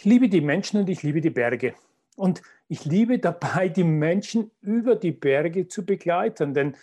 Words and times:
Ich 0.00 0.06
liebe 0.06 0.30
die 0.30 0.40
Menschen 0.40 0.80
und 0.80 0.88
ich 0.88 1.02
liebe 1.02 1.20
die 1.20 1.28
Berge. 1.28 1.74
Und 2.16 2.40
ich 2.68 2.86
liebe 2.86 3.18
dabei, 3.18 3.68
die 3.68 3.84
Menschen 3.84 4.50
über 4.62 4.96
die 4.96 5.12
Berge 5.12 5.68
zu 5.68 5.84
begleiten, 5.84 6.54
denn 6.54 6.74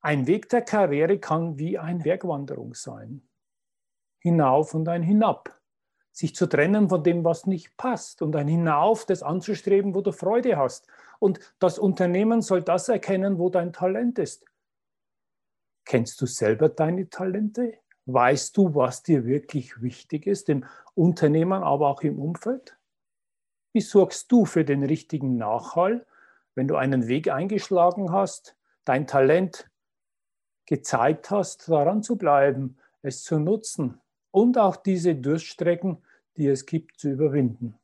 ein 0.00 0.26
Weg 0.26 0.48
der 0.48 0.62
Karriere 0.62 1.20
kann 1.20 1.56
wie 1.56 1.78
eine 1.78 2.00
Bergwanderung 2.02 2.74
sein. 2.74 3.22
Hinauf 4.18 4.74
und 4.74 4.88
ein 4.88 5.04
Hinab. 5.04 5.56
Sich 6.10 6.34
zu 6.34 6.48
trennen 6.48 6.88
von 6.88 7.04
dem, 7.04 7.22
was 7.22 7.46
nicht 7.46 7.76
passt 7.76 8.22
und 8.22 8.34
ein 8.34 8.48
Hinauf, 8.48 9.06
das 9.06 9.22
anzustreben, 9.22 9.94
wo 9.94 10.00
du 10.00 10.10
Freude 10.10 10.56
hast. 10.56 10.88
Und 11.20 11.38
das 11.60 11.78
Unternehmen 11.78 12.42
soll 12.42 12.62
das 12.62 12.88
erkennen, 12.88 13.38
wo 13.38 13.50
dein 13.50 13.72
Talent 13.72 14.18
ist. 14.18 14.44
Kennst 15.84 16.20
du 16.20 16.26
selber 16.26 16.70
deine 16.70 17.08
Talente? 17.08 17.78
Weißt 18.06 18.56
du, 18.56 18.74
was 18.74 19.02
dir 19.02 19.24
wirklich 19.24 19.80
wichtig 19.80 20.26
ist, 20.26 20.50
im 20.50 20.66
Unternehmen, 20.94 21.62
aber 21.62 21.88
auch 21.88 22.02
im 22.02 22.18
Umfeld? 22.18 22.76
Wie 23.72 23.80
sorgst 23.80 24.30
du 24.30 24.44
für 24.44 24.64
den 24.64 24.84
richtigen 24.84 25.36
Nachhall, 25.36 26.06
wenn 26.54 26.68
du 26.68 26.76
einen 26.76 27.08
Weg 27.08 27.30
eingeschlagen 27.30 28.12
hast, 28.12 28.56
dein 28.84 29.06
Talent 29.06 29.70
gezeigt 30.66 31.30
hast, 31.30 31.68
daran 31.68 32.02
zu 32.02 32.16
bleiben, 32.16 32.76
es 33.00 33.22
zu 33.22 33.38
nutzen 33.38 34.00
und 34.30 34.58
auch 34.58 34.76
diese 34.76 35.14
Durststrecken, 35.14 35.98
die 36.36 36.46
es 36.46 36.66
gibt, 36.66 36.98
zu 36.98 37.08
überwinden? 37.08 37.78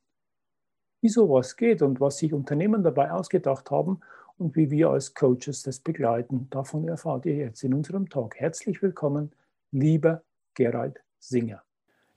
Wie 1.01 1.09
sowas 1.09 1.57
geht 1.57 1.81
und 1.81 1.99
was 1.99 2.19
sich 2.19 2.31
Unternehmen 2.31 2.83
dabei 2.83 3.11
ausgedacht 3.11 3.71
haben 3.71 4.01
und 4.37 4.55
wie 4.55 4.69
wir 4.69 4.91
als 4.91 5.15
Coaches 5.15 5.63
das 5.63 5.79
begleiten, 5.79 6.47
davon 6.51 6.87
erfahrt 6.87 7.25
ihr 7.25 7.35
jetzt 7.35 7.63
in 7.63 7.73
unserem 7.73 8.07
Talk. 8.07 8.35
Herzlich 8.35 8.83
willkommen 8.83 9.31
lieber 9.71 10.23
Gerald 10.53 11.01
Singer. 11.19 11.63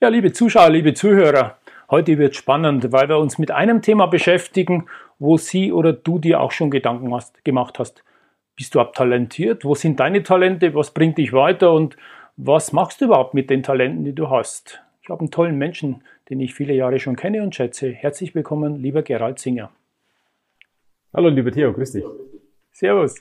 Ja, 0.00 0.08
liebe 0.08 0.32
Zuschauer, 0.32 0.70
liebe 0.70 0.94
Zuhörer, 0.94 1.58
heute 1.90 2.18
wird 2.18 2.34
spannend, 2.34 2.92
weil 2.92 3.08
wir 3.08 3.18
uns 3.18 3.38
mit 3.38 3.50
einem 3.50 3.80
Thema 3.80 4.06
beschäftigen, 4.06 4.86
wo 5.18 5.36
Sie 5.36 5.72
oder 5.72 5.92
du 5.92 6.18
dir 6.18 6.40
auch 6.40 6.50
schon 6.50 6.70
Gedanken 6.70 7.14
hast, 7.14 7.44
gemacht 7.44 7.78
hast. 7.78 8.04
Bist 8.56 8.74
du 8.74 8.80
abtalentiert? 8.80 9.64
Wo 9.64 9.74
sind 9.74 10.00
deine 10.00 10.22
Talente? 10.22 10.74
Was 10.74 10.92
bringt 10.92 11.18
dich 11.18 11.32
weiter? 11.32 11.72
Und 11.72 11.96
was 12.36 12.72
machst 12.72 13.00
du 13.00 13.06
überhaupt 13.06 13.34
mit 13.34 13.50
den 13.50 13.62
Talenten, 13.62 14.04
die 14.04 14.14
du 14.14 14.30
hast? 14.30 14.82
Ich 15.02 15.08
habe 15.08 15.20
einen 15.20 15.30
tollen 15.30 15.56
Menschen, 15.56 16.02
den 16.30 16.40
ich 16.40 16.54
viele 16.54 16.74
Jahre 16.74 16.98
schon 16.98 17.16
kenne 17.16 17.42
und 17.42 17.54
schätze. 17.54 17.90
Herzlich 17.90 18.34
willkommen, 18.34 18.76
lieber 18.76 19.02
Gerald 19.02 19.38
Singer. 19.38 19.70
Hallo, 21.12 21.28
lieber 21.28 21.52
Theo, 21.52 21.72
grüß 21.72 21.92
dich. 21.92 22.04
Servus. 22.76 23.14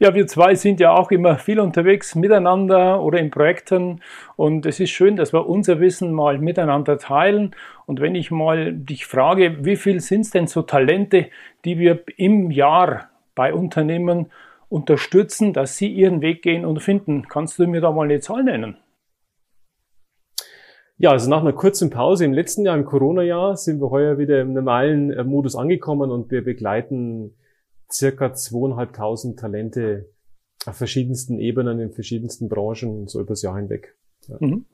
Ja, 0.00 0.14
wir 0.16 0.26
zwei 0.26 0.56
sind 0.56 0.80
ja 0.80 0.92
auch 0.92 1.12
immer 1.12 1.38
viel 1.38 1.60
unterwegs 1.60 2.16
miteinander 2.16 3.00
oder 3.00 3.20
in 3.20 3.30
Projekten 3.30 4.00
und 4.34 4.66
es 4.66 4.80
ist 4.80 4.90
schön, 4.90 5.14
dass 5.14 5.32
wir 5.32 5.48
unser 5.48 5.78
Wissen 5.78 6.12
mal 6.12 6.38
miteinander 6.38 6.98
teilen. 6.98 7.54
Und 7.86 8.00
wenn 8.00 8.16
ich 8.16 8.32
mal 8.32 8.72
dich 8.72 9.06
frage, 9.06 9.64
wie 9.64 9.76
viel 9.76 10.00
sind 10.00 10.22
es 10.22 10.30
denn 10.30 10.48
so 10.48 10.62
Talente, 10.62 11.28
die 11.64 11.78
wir 11.78 12.02
im 12.16 12.50
Jahr 12.50 13.10
bei 13.36 13.54
Unternehmen 13.54 14.32
unterstützen, 14.68 15.52
dass 15.52 15.76
sie 15.76 15.86
ihren 15.86 16.20
Weg 16.20 16.42
gehen 16.42 16.64
und 16.64 16.82
finden? 16.82 17.28
Kannst 17.28 17.60
du 17.60 17.68
mir 17.68 17.80
da 17.80 17.92
mal 17.92 18.06
eine 18.06 18.18
Zahl 18.18 18.42
nennen? 18.42 18.76
Ja, 20.98 21.12
also 21.12 21.30
nach 21.30 21.42
einer 21.42 21.52
kurzen 21.52 21.90
Pause 21.90 22.24
im 22.24 22.32
letzten 22.32 22.64
Jahr, 22.64 22.76
im 22.76 22.84
Corona-Jahr, 22.84 23.56
sind 23.56 23.80
wir 23.80 23.90
heuer 23.90 24.18
wieder 24.18 24.40
im 24.40 24.52
normalen 24.52 25.12
äh, 25.12 25.22
Modus 25.22 25.54
angekommen 25.54 26.10
und 26.10 26.32
wir 26.32 26.42
begleiten 26.42 27.36
circa 27.92 28.34
zweieinhalbtausend 28.34 29.38
Talente 29.38 30.06
auf 30.66 30.76
verschiedensten 30.76 31.38
Ebenen, 31.38 31.80
in 31.80 31.92
verschiedensten 31.92 32.48
Branchen, 32.48 33.08
so 33.08 33.20
übers 33.20 33.42
Jahr 33.42 33.56
hinweg. 33.56 33.94
Ja. 34.28 34.36
Mhm. 34.40 34.64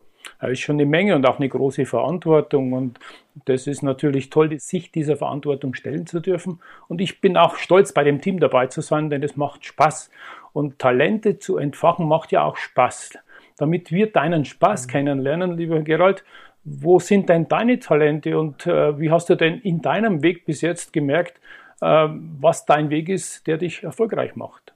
Das 0.41 0.51
ist 0.51 0.61
schon 0.61 0.77
eine 0.77 0.87
Menge 0.87 1.15
und 1.15 1.27
auch 1.27 1.39
eine 1.39 1.49
große 1.49 1.87
Verantwortung. 1.87 2.73
Und 2.73 2.99
das 3.45 3.67
ist 3.67 3.83
natürlich 3.83 4.31
toll, 4.31 4.59
sich 4.59 4.91
dieser 4.91 5.17
Verantwortung 5.17 5.75
stellen 5.75 6.07
zu 6.07 6.21
dürfen. 6.21 6.61
Und 6.89 7.01
ich 7.01 7.21
bin 7.21 7.37
auch 7.37 7.57
stolz, 7.57 7.93
bei 7.93 8.05
dem 8.05 8.21
Team 8.21 8.41
dabei 8.41 8.67
zu 8.67 8.81
sein, 8.81 9.09
denn 9.09 9.23
es 9.23 9.37
macht 9.37 9.65
Spaß. 9.65 10.11
Und 10.53 10.79
Talente 10.79 11.39
zu 11.39 11.59
entfachen 11.59 12.07
macht 12.09 12.33
ja 12.33 12.45
auch 12.45 12.57
Spaß. 12.57 13.19
Damit 13.57 13.93
wir 13.93 14.11
deinen 14.11 14.45
Spaß 14.45 14.87
mhm. 14.87 14.91
kennenlernen, 14.91 15.57
lieber 15.57 15.81
Gerald, 15.81 16.25
wo 16.65 16.99
sind 16.99 17.29
denn 17.29 17.47
deine 17.47 17.79
Talente 17.79 18.39
und 18.39 18.67
äh, 18.67 18.99
wie 18.99 19.11
hast 19.11 19.31
du 19.31 19.37
denn 19.37 19.61
in 19.61 19.81
deinem 19.83 20.23
Weg 20.23 20.45
bis 20.47 20.63
jetzt 20.63 20.93
gemerkt, 20.93 21.41
was 21.81 22.65
dein 22.65 22.91
Weg 22.91 23.09
ist, 23.09 23.47
der 23.47 23.59
dich 23.59 23.83
erfolgreich 23.83 24.37
macht? 24.37 24.75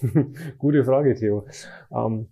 Gute 0.58 0.84
Frage, 0.84 1.14
Theo. 1.14 1.46
Ähm, 1.90 2.28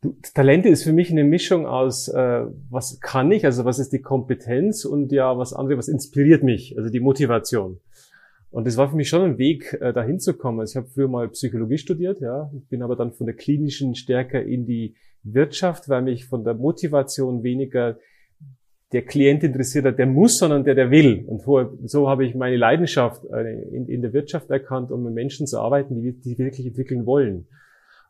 du, 0.00 0.16
Talente 0.34 0.68
ist 0.68 0.84
für 0.84 0.92
mich 0.92 1.10
eine 1.10 1.24
Mischung 1.24 1.66
aus, 1.66 2.08
äh, 2.08 2.44
was 2.70 3.00
kann 3.00 3.30
ich, 3.32 3.44
also 3.44 3.64
was 3.64 3.78
ist 3.78 3.92
die 3.92 4.02
Kompetenz 4.02 4.84
und 4.84 5.12
ja, 5.12 5.38
was 5.38 5.52
andere, 5.52 5.78
was 5.78 5.88
inspiriert 5.88 6.42
mich, 6.42 6.76
also 6.76 6.90
die 6.90 7.00
Motivation. 7.00 7.80
Und 8.50 8.66
das 8.66 8.76
war 8.76 8.90
für 8.90 8.96
mich 8.96 9.08
schon 9.08 9.22
ein 9.22 9.38
Weg, 9.38 9.78
äh, 9.80 9.92
dahin 9.92 10.20
zu 10.20 10.34
kommen. 10.34 10.60
Also 10.60 10.72
ich 10.72 10.76
habe 10.76 10.92
früher 10.92 11.08
mal 11.08 11.28
Psychologie 11.30 11.78
studiert, 11.78 12.20
ja, 12.20 12.50
bin 12.68 12.82
aber 12.82 12.96
dann 12.96 13.12
von 13.12 13.26
der 13.26 13.36
klinischen 13.36 13.94
stärker 13.94 14.42
in 14.42 14.66
die 14.66 14.94
Wirtschaft, 15.22 15.88
weil 15.88 16.02
mich 16.02 16.26
von 16.26 16.44
der 16.44 16.54
Motivation 16.54 17.42
weniger 17.42 17.96
der 18.92 19.02
Klient 19.02 19.42
interessiert 19.42 19.86
hat, 19.86 19.98
der 19.98 20.06
muss, 20.06 20.38
sondern 20.38 20.64
der, 20.64 20.74
der 20.74 20.90
will. 20.90 21.24
Und 21.26 21.42
so 21.88 22.08
habe 22.08 22.26
ich 22.26 22.34
meine 22.34 22.56
Leidenschaft 22.56 23.24
äh, 23.32 23.62
in, 23.72 24.02
der 24.02 24.12
Wirtschaft 24.12 24.50
erkannt, 24.50 24.90
um 24.90 25.02
mit 25.04 25.14
Menschen 25.14 25.46
zu 25.46 25.58
arbeiten, 25.58 26.02
die, 26.02 26.12
die 26.12 26.38
wirklich 26.38 26.66
entwickeln 26.66 27.06
wollen. 27.06 27.46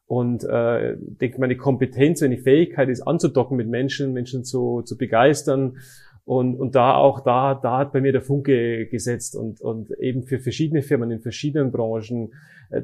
Und 0.07 0.45
äh, 0.45 0.97
denke, 0.99 1.41
meine 1.41 1.57
Kompetenz, 1.57 2.21
meine 2.21 2.39
Fähigkeit 2.39 2.89
ist 2.89 3.03
anzudocken 3.03 3.57
mit 3.57 3.69
Menschen, 3.69 4.13
Menschen 4.13 4.45
zu, 4.45 4.83
zu 4.83 4.99
begeistern. 4.99 5.77
Und, 6.25 6.57
und 6.57 6.75
da 6.75 6.95
auch, 6.95 7.21
da, 7.21 7.55
da 7.55 7.79
hat 7.79 7.93
bei 7.93 8.01
mir 8.01 8.13
der 8.13 8.23
Funke 8.23 8.87
gesetzt 8.87 9.35
und, 9.35 9.61
und 9.61 9.91
eben 9.99 10.23
für 10.25 10.39
verschiedene 10.39 10.83
Firmen 10.83 11.11
in 11.11 11.21
verschiedenen 11.21 11.73
Branchen, 11.73 12.33
äh, 12.71 12.83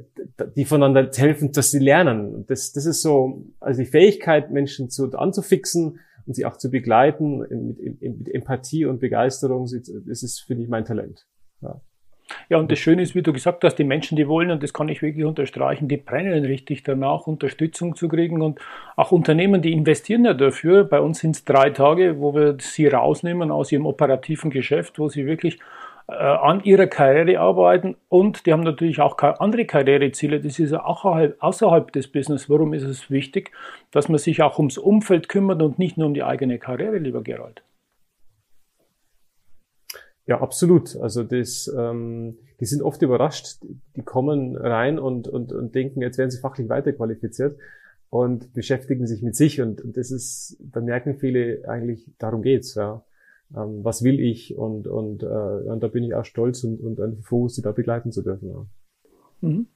die 0.56 0.65
voneinander 0.65 1.10
helfen, 1.15 1.53
dass 1.53 1.70
sie 1.70 1.80
lernen. 1.80 2.44
Das, 2.47 2.72
das 2.72 2.86
ist 2.86 3.03
so, 3.03 3.44
also 3.60 3.82
die 3.82 3.88
Fähigkeit, 3.88 4.50
Menschen 4.50 4.88
zu, 4.88 5.10
anzufixen, 5.12 5.98
und 6.28 6.34
sie 6.34 6.47
auch 6.47 6.59
zu 6.59 6.71
begleiten 6.71 7.39
mit, 7.39 8.00
mit 8.00 8.34
Empathie 8.34 8.84
und 8.84 9.00
Begeisterung, 9.00 9.65
das 9.65 10.22
ist, 10.22 10.41
finde 10.47 10.62
ich, 10.62 10.69
mein 10.69 10.84
Talent. 10.84 11.27
Ja. 11.62 11.81
Ja, 12.50 12.59
und 12.59 12.71
das 12.71 12.78
Schöne 12.78 13.00
ist, 13.00 13.15
wie 13.15 13.22
du 13.22 13.33
gesagt 13.33 13.65
hast, 13.65 13.77
die 13.77 13.84
Menschen, 13.84 14.16
die 14.16 14.28
wollen, 14.28 14.50
und 14.50 14.62
das 14.62 14.75
kann 14.75 14.91
ich 14.91 15.00
wirklich 15.00 15.25
unterstreichen, 15.25 15.89
die 15.89 15.97
brennen 15.97 16.44
richtig 16.44 16.83
danach, 16.83 17.27
Unterstützung 17.27 17.97
zu 17.97 18.06
kriegen. 18.09 18.43
Und 18.43 18.61
auch 18.97 19.12
Unternehmen, 19.12 19.62
die 19.62 19.72
investieren 19.72 20.27
ja 20.27 20.34
dafür. 20.34 20.84
Bei 20.84 21.00
uns 21.00 21.21
sind 21.21 21.37
es 21.37 21.47
drei 21.47 21.71
Tage, 21.71 22.21
wo 22.21 22.34
wir 22.34 22.59
sie 22.60 22.87
rausnehmen 22.87 23.50
aus 23.50 23.72
ihrem 23.72 23.87
operativen 23.87 24.50
Geschäft, 24.50 24.99
wo 24.99 25.09
sie 25.09 25.25
wirklich 25.25 25.59
an 26.08 26.64
ihrer 26.64 26.86
Karriere 26.86 27.38
arbeiten 27.38 27.94
und 28.08 28.46
die 28.46 28.52
haben 28.52 28.62
natürlich 28.62 28.98
auch 29.00 29.19
andere 29.19 29.66
Karriereziele. 29.66 30.41
Das 30.41 30.58
ist 30.58 30.70
ja 30.70 30.82
auch 30.82 31.04
außerhalb 31.04 31.92
des 31.92 32.08
Business. 32.08 32.48
Warum 32.48 32.72
ist 32.72 32.84
es 32.84 33.10
wichtig, 33.10 33.52
dass 33.91 34.08
man 34.08 34.18
sich 34.18 34.42
auch 34.42 34.58
ums 34.58 34.78
Umfeld 34.78 35.28
kümmert 35.28 35.60
und 35.60 35.78
nicht 35.78 35.98
nur 35.98 36.06
um 36.06 36.14
die 36.14 36.22
eigene 36.22 36.59
Karriere, 36.59 36.97
lieber 36.97 37.22
Gerald? 37.22 37.62
Ja, 40.24 40.41
absolut. 40.41 40.97
Also 40.97 41.24
das, 41.24 41.71
ähm, 41.77 42.38
die 42.59 42.65
sind 42.65 42.83
oft 42.83 43.03
überrascht. 43.03 43.59
Die 43.94 44.03
kommen 44.03 44.56
rein 44.56 44.98
und, 44.98 45.28
und, 45.28 45.53
und 45.53 45.74
denken, 45.74 46.00
jetzt 46.00 46.16
werden 46.16 46.30
sie 46.30 46.41
fachlich 46.41 46.71
weiterqualifiziert 46.71 47.59
und 48.09 48.54
beschäftigen 48.54 49.06
sich 49.06 49.21
mit 49.22 49.36
sich. 49.36 49.60
Und, 49.60 49.83
und 49.83 49.98
das 49.98 50.10
ist, 50.10 50.56
da 50.59 50.80
merken 50.80 51.18
viele 51.18 51.68
eigentlich, 51.68 52.06
darum 52.18 52.41
geht's. 52.41 52.74
Ja 52.77 53.03
ähm, 53.54 53.84
was 53.84 54.03
will 54.03 54.21
ich 54.21 54.56
und, 54.56 54.86
und, 54.86 55.22
äh, 55.22 55.27
und 55.27 55.83
da 55.83 55.89
bin 55.89 56.04
ich 56.04 56.15
auch 56.15 56.24
stolz 56.24 56.65
und, 56.65 56.98
und 56.98 57.24
froh, 57.24 57.48
sie 57.48 57.62
da 57.62 57.72
begleiten 57.72 58.12
zu 58.12 58.22
dürfen. 58.22 58.71
Mhm. 59.41 59.68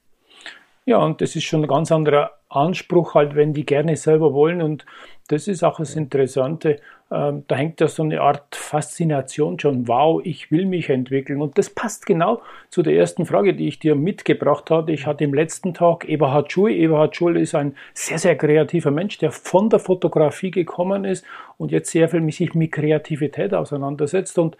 Ja, 0.85 0.97
und 0.97 1.21
das 1.21 1.35
ist 1.35 1.45
schon 1.45 1.63
ein 1.63 1.67
ganz 1.67 1.91
anderer 1.91 2.31
Anspruch, 2.49 3.15
halt, 3.15 3.35
wenn 3.35 3.53
die 3.53 3.65
gerne 3.65 3.95
selber 3.95 4.33
wollen. 4.33 4.61
Und 4.61 4.85
das 5.29 5.47
ist 5.47 5.63
auch 5.63 5.77
das 5.77 5.95
Interessante. 5.95 6.77
Ähm, 7.09 7.45
da 7.47 7.55
hängt 7.55 7.79
ja 7.79 7.87
so 7.87 8.03
eine 8.03 8.19
Art 8.19 8.53
Faszination 8.53 9.57
schon. 9.59 9.87
Wow, 9.87 10.21
ich 10.25 10.51
will 10.51 10.65
mich 10.65 10.89
entwickeln. 10.89 11.41
Und 11.41 11.57
das 11.57 11.69
passt 11.69 12.05
genau 12.05 12.41
zu 12.69 12.83
der 12.83 12.95
ersten 12.95 13.25
Frage, 13.25 13.53
die 13.53 13.67
ich 13.67 13.79
dir 13.79 13.95
mitgebracht 13.95 14.69
hatte. 14.71 14.91
Ich 14.91 15.07
hatte 15.07 15.23
im 15.23 15.33
letzten 15.33 15.73
Tag 15.73 16.03
Eberhard 16.03 16.51
Schul. 16.51 16.71
Eberhard 16.71 17.15
Schul 17.15 17.37
ist 17.37 17.55
ein 17.55 17.75
sehr, 17.93 18.19
sehr 18.19 18.35
kreativer 18.35 18.91
Mensch, 18.91 19.17
der 19.19 19.31
von 19.31 19.69
der 19.69 19.79
Fotografie 19.79 20.51
gekommen 20.51 21.05
ist 21.05 21.25
und 21.57 21.71
jetzt 21.71 21.91
sehr 21.91 22.09
viel 22.09 22.29
sich 22.31 22.55
mit 22.55 22.73
Kreativität 22.73 23.53
auseinandersetzt. 23.53 24.37
Und 24.37 24.57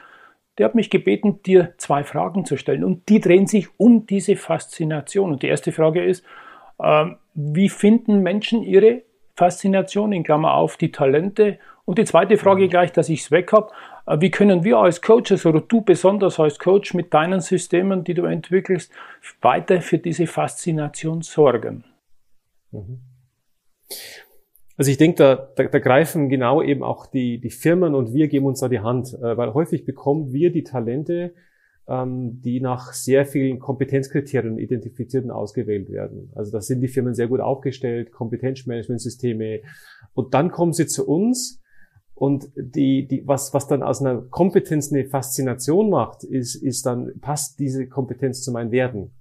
der 0.58 0.66
hat 0.66 0.76
mich 0.76 0.90
gebeten, 0.90 1.42
dir 1.44 1.74
zwei 1.78 2.04
Fragen 2.04 2.46
zu 2.46 2.58
stellen. 2.58 2.84
Und 2.84 3.10
die 3.10 3.20
drehen 3.20 3.48
sich 3.48 3.68
um 3.78 4.06
diese 4.06 4.36
Faszination. 4.36 5.32
Und 5.32 5.44
die 5.44 5.48
erste 5.48 5.72
Frage 5.72 6.04
ist, 6.04 6.24
äh, 6.80 7.06
wie 7.34 7.70
finden 7.70 8.22
Menschen 8.22 8.62
ihre 8.62 9.02
Faszination, 9.36 10.14
in 10.14 10.24
Klammer 10.24 10.54
auf, 10.54 10.78
die 10.78 10.92
Talente? 10.92 11.58
Und 11.86 11.98
die 11.98 12.06
zweite 12.06 12.38
Frage 12.38 12.70
gleich, 12.70 12.92
dass 12.92 13.10
ich 13.10 13.22
es 13.22 13.32
weg 13.32 13.52
habe, 13.52 13.72
äh, 14.06 14.18
wie 14.20 14.32
können 14.32 14.64
wir 14.64 14.78
als 14.78 15.02
Coaches 15.02 15.46
oder 15.46 15.62
du 15.62 15.82
besonders 15.82 16.40
als 16.40 16.60
Coach 16.60 16.94
mit 16.94 17.14
deinen 17.14 17.42
Systemen, 17.42 18.04
die 18.04 18.14
du 18.14 18.26
entwickelst, 18.26 18.92
weiter 19.42 19.82
für 19.82 19.98
diese 19.98 20.28
Faszination 20.28 21.22
sorgen? 21.22 21.84
Mhm. 22.72 23.00
Also 24.76 24.90
ich 24.90 24.98
denke, 24.98 25.18
da, 25.18 25.36
da, 25.56 25.66
da 25.66 25.80
greifen 25.80 26.30
genau 26.30 26.62
eben 26.62 26.84
auch 26.84 27.06
die, 27.06 27.40
die 27.40 27.52
Firmen 27.52 27.94
und 27.94 28.14
wir 28.14 28.28
geben 28.28 28.46
uns 28.46 28.60
da 28.60 28.70
die 28.70 28.80
Hand, 28.80 29.14
äh, 29.14 29.38
weil 29.38 29.54
häufig 29.54 29.86
bekommen 29.86 30.32
wir 30.32 30.52
die 30.52 30.64
Talente, 30.64 31.34
ähm, 31.88 32.42
die 32.42 32.60
nach 32.60 32.94
sehr 32.94 33.26
vielen 33.26 33.60
Kompetenzkriterien 33.60 34.58
identifiziert 34.58 35.26
und 35.26 35.32
ausgewählt 35.32 35.92
werden. 35.92 36.32
Also 36.36 36.52
da 36.52 36.62
sind 36.62 36.82
die 36.82 36.88
Firmen 36.88 37.14
sehr 37.14 37.28
gut 37.28 37.40
aufgestellt, 37.40 38.12
Kompetenzmanagementsysteme 38.12 39.62
und 40.14 40.34
dann 40.34 40.50
kommen 40.50 40.74
sie 40.74 40.88
zu 40.88 41.08
uns 41.08 41.62
und 42.16 42.50
die, 42.56 43.08
die, 43.08 43.28
was, 43.28 43.54
was 43.54 43.68
dann 43.68 43.84
aus 43.84 44.02
einer 44.02 44.22
Kompetenz 44.22 44.92
eine 44.92 45.06
Faszination 45.06 45.90
macht, 45.90 46.24
ist, 46.24 46.56
ist 46.56 46.86
dann, 46.86 47.20
passt 47.20 47.60
diese 47.60 47.88
Kompetenz 47.88 48.42
zu 48.42 48.52
meinen 48.52 48.72
Werten. 48.72 49.12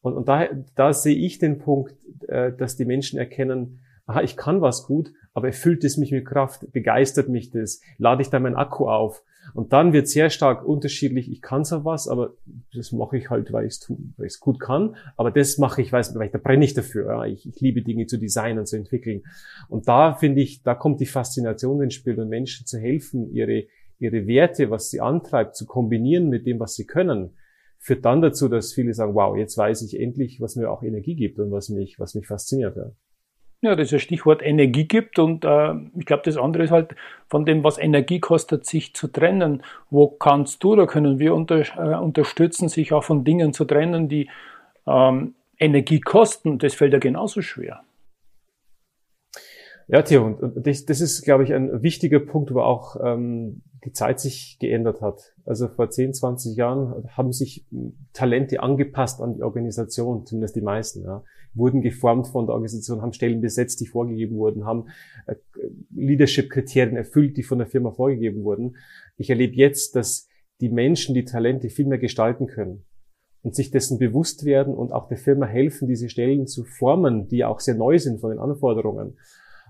Und, 0.00 0.14
und 0.14 0.28
da, 0.28 0.48
da 0.74 0.92
sehe 0.92 1.16
ich 1.16 1.38
den 1.38 1.58
Punkt, 1.58 1.96
äh, 2.28 2.52
dass 2.52 2.76
die 2.76 2.84
Menschen 2.84 3.18
erkennen, 3.18 3.80
aha, 4.06 4.22
ich 4.22 4.36
kann 4.36 4.60
was 4.60 4.86
gut, 4.86 5.12
aber 5.34 5.48
erfüllt 5.48 5.84
es 5.84 5.96
mich 5.96 6.12
mit 6.12 6.26
Kraft, 6.26 6.72
begeistert 6.72 7.28
mich 7.28 7.50
das, 7.50 7.80
lade 7.98 8.22
ich 8.22 8.30
da 8.30 8.40
meinen 8.40 8.56
Akku 8.56 8.88
auf. 8.88 9.22
Und 9.54 9.72
dann 9.72 9.92
wird 9.92 10.08
sehr 10.08 10.30
stark 10.30 10.64
unterschiedlich, 10.64 11.30
ich 11.30 11.40
kann 11.40 11.64
so 11.64 11.84
was, 11.84 12.08
aber 12.08 12.34
das 12.74 12.92
mache 12.92 13.16
ich 13.16 13.30
halt, 13.30 13.52
weil 13.52 13.66
ich 13.66 13.78
es 14.18 14.40
gut 14.40 14.58
kann. 14.58 14.96
Aber 15.16 15.30
das 15.30 15.58
mache 15.58 15.82
ich, 15.82 15.92
weil, 15.92 16.02
weil 16.14 16.30
da 16.30 16.38
brenne 16.38 16.64
ich 16.64 16.74
dafür. 16.74 17.06
Ja. 17.06 17.24
Ich, 17.26 17.46
ich 17.46 17.60
liebe 17.60 17.82
Dinge 17.82 18.06
zu 18.06 18.18
designen, 18.18 18.66
zu 18.66 18.76
entwickeln. 18.76 19.22
Und 19.68 19.88
da 19.88 20.14
finde 20.14 20.40
ich, 20.40 20.62
da 20.62 20.74
kommt 20.74 21.00
die 21.00 21.06
Faszination 21.06 21.80
ins 21.80 21.94
Spiel 21.94 22.18
und 22.18 22.28
Menschen 22.28 22.66
zu 22.66 22.78
helfen, 22.78 23.30
ihre, 23.30 23.64
ihre 23.98 24.26
Werte, 24.26 24.70
was 24.70 24.90
sie 24.90 25.00
antreibt, 25.00 25.54
zu 25.54 25.64
kombinieren 25.64 26.28
mit 26.28 26.46
dem, 26.46 26.58
was 26.58 26.74
sie 26.74 26.86
können, 26.86 27.36
führt 27.78 28.04
dann 28.04 28.20
dazu, 28.20 28.48
dass 28.48 28.72
viele 28.72 28.94
sagen, 28.94 29.14
wow, 29.14 29.36
jetzt 29.36 29.56
weiß 29.56 29.82
ich 29.82 30.00
endlich, 30.00 30.40
was 30.40 30.56
mir 30.56 30.70
auch 30.70 30.82
Energie 30.82 31.14
gibt 31.14 31.38
und 31.38 31.52
was 31.52 31.68
mich, 31.68 32.00
was 32.00 32.14
mich 32.14 32.26
fasziniert. 32.26 32.76
Ja. 32.76 32.90
Ja, 33.62 33.74
das 33.74 33.88
ist 33.88 33.94
ein 33.94 34.00
Stichwort 34.00 34.42
Energie 34.42 34.84
gibt 34.84 35.18
und 35.18 35.44
äh, 35.44 35.72
ich 35.98 36.04
glaube, 36.04 36.22
das 36.24 36.36
andere 36.36 36.64
ist 36.64 36.70
halt 36.70 36.94
von 37.28 37.46
dem, 37.46 37.64
was 37.64 37.78
Energie 37.78 38.20
kostet, 38.20 38.66
sich 38.66 38.94
zu 38.94 39.08
trennen. 39.08 39.62
Wo 39.90 40.08
kannst 40.08 40.62
du, 40.62 40.76
da 40.76 40.86
können 40.86 41.18
wir 41.18 41.34
unter, 41.34 41.60
äh, 41.60 41.96
unterstützen, 41.96 42.68
sich 42.68 42.92
auch 42.92 43.04
von 43.04 43.24
Dingen 43.24 43.52
zu 43.52 43.64
trennen, 43.64 44.08
die 44.08 44.28
ähm, 44.86 45.34
Energie 45.58 46.00
kosten. 46.00 46.58
Das 46.58 46.74
fällt 46.74 46.92
ja 46.92 46.98
genauso 46.98 47.40
schwer. 47.40 47.82
Ja, 49.88 50.02
Theo, 50.02 50.26
und 50.26 50.66
das, 50.66 50.84
das 50.84 51.00
ist, 51.00 51.22
glaube 51.22 51.44
ich, 51.44 51.54
ein 51.54 51.82
wichtiger 51.82 52.18
Punkt, 52.18 52.52
wo 52.52 52.60
auch 52.60 52.96
ähm, 53.02 53.62
die 53.84 53.92
Zeit 53.92 54.18
sich 54.18 54.58
geändert 54.58 55.00
hat. 55.00 55.34
Also 55.44 55.68
vor 55.68 55.90
10, 55.90 56.12
20 56.12 56.56
Jahren 56.56 57.08
haben 57.16 57.32
sich 57.32 57.64
Talente 58.12 58.60
angepasst 58.60 59.20
an 59.20 59.34
die 59.34 59.42
Organisation, 59.42 60.26
zumindest 60.26 60.56
die 60.56 60.60
meisten, 60.60 61.04
ja. 61.04 61.22
Wurden 61.56 61.80
geformt 61.80 62.28
von 62.28 62.46
der 62.46 62.54
Organisation, 62.54 63.02
haben 63.02 63.12
Stellen 63.12 63.40
besetzt, 63.40 63.80
die 63.80 63.86
vorgegeben 63.86 64.36
wurden, 64.36 64.64
haben 64.64 64.86
äh, 65.26 65.34
Leadership-Kriterien 65.94 66.96
erfüllt, 66.96 67.36
die 67.36 67.42
von 67.42 67.58
der 67.58 67.66
Firma 67.66 67.90
vorgegeben 67.90 68.44
wurden. 68.44 68.76
Ich 69.16 69.30
erlebe 69.30 69.54
jetzt, 69.54 69.96
dass 69.96 70.28
die 70.60 70.68
Menschen 70.68 71.14
die 71.14 71.24
Talente 71.24 71.68
viel 71.68 71.86
mehr 71.86 71.98
gestalten 71.98 72.46
können 72.46 72.84
und 73.42 73.54
sich 73.54 73.70
dessen 73.70 73.98
bewusst 73.98 74.44
werden 74.44 74.74
und 74.74 74.92
auch 74.92 75.08
der 75.08 75.18
Firma 75.18 75.46
helfen, 75.46 75.86
diese 75.86 76.08
Stellen 76.08 76.46
zu 76.46 76.64
formen, 76.64 77.28
die 77.28 77.44
auch 77.44 77.60
sehr 77.60 77.74
neu 77.74 77.98
sind 77.98 78.20
von 78.20 78.30
den 78.30 78.38
Anforderungen. 78.40 79.16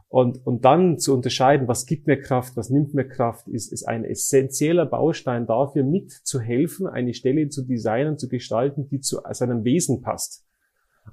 Und, 0.09 0.47
und 0.47 0.65
dann 0.65 0.99
zu 0.99 1.13
unterscheiden, 1.13 1.67
was 1.67 1.85
gibt 1.85 2.07
mir 2.07 2.19
Kraft, 2.19 2.57
was 2.57 2.71
nimmt 2.71 2.95
mir 2.95 3.07
Kraft, 3.07 3.49
ist, 3.49 3.73
ist 3.73 3.87
ein 3.87 4.05
essentieller 4.05 4.87
Baustein 4.87 5.47
dafür, 5.47 5.83
mitzuhelfen, 5.83 6.87
eine 6.87 7.13
Stelle 7.13 7.49
zu 7.49 7.67
designen, 7.67 8.17
zu 8.17 8.29
gestalten, 8.29 8.89
die 8.89 9.01
zu 9.01 9.19
seinem 9.33 9.65
Wesen 9.65 10.01
passt. 10.01 10.46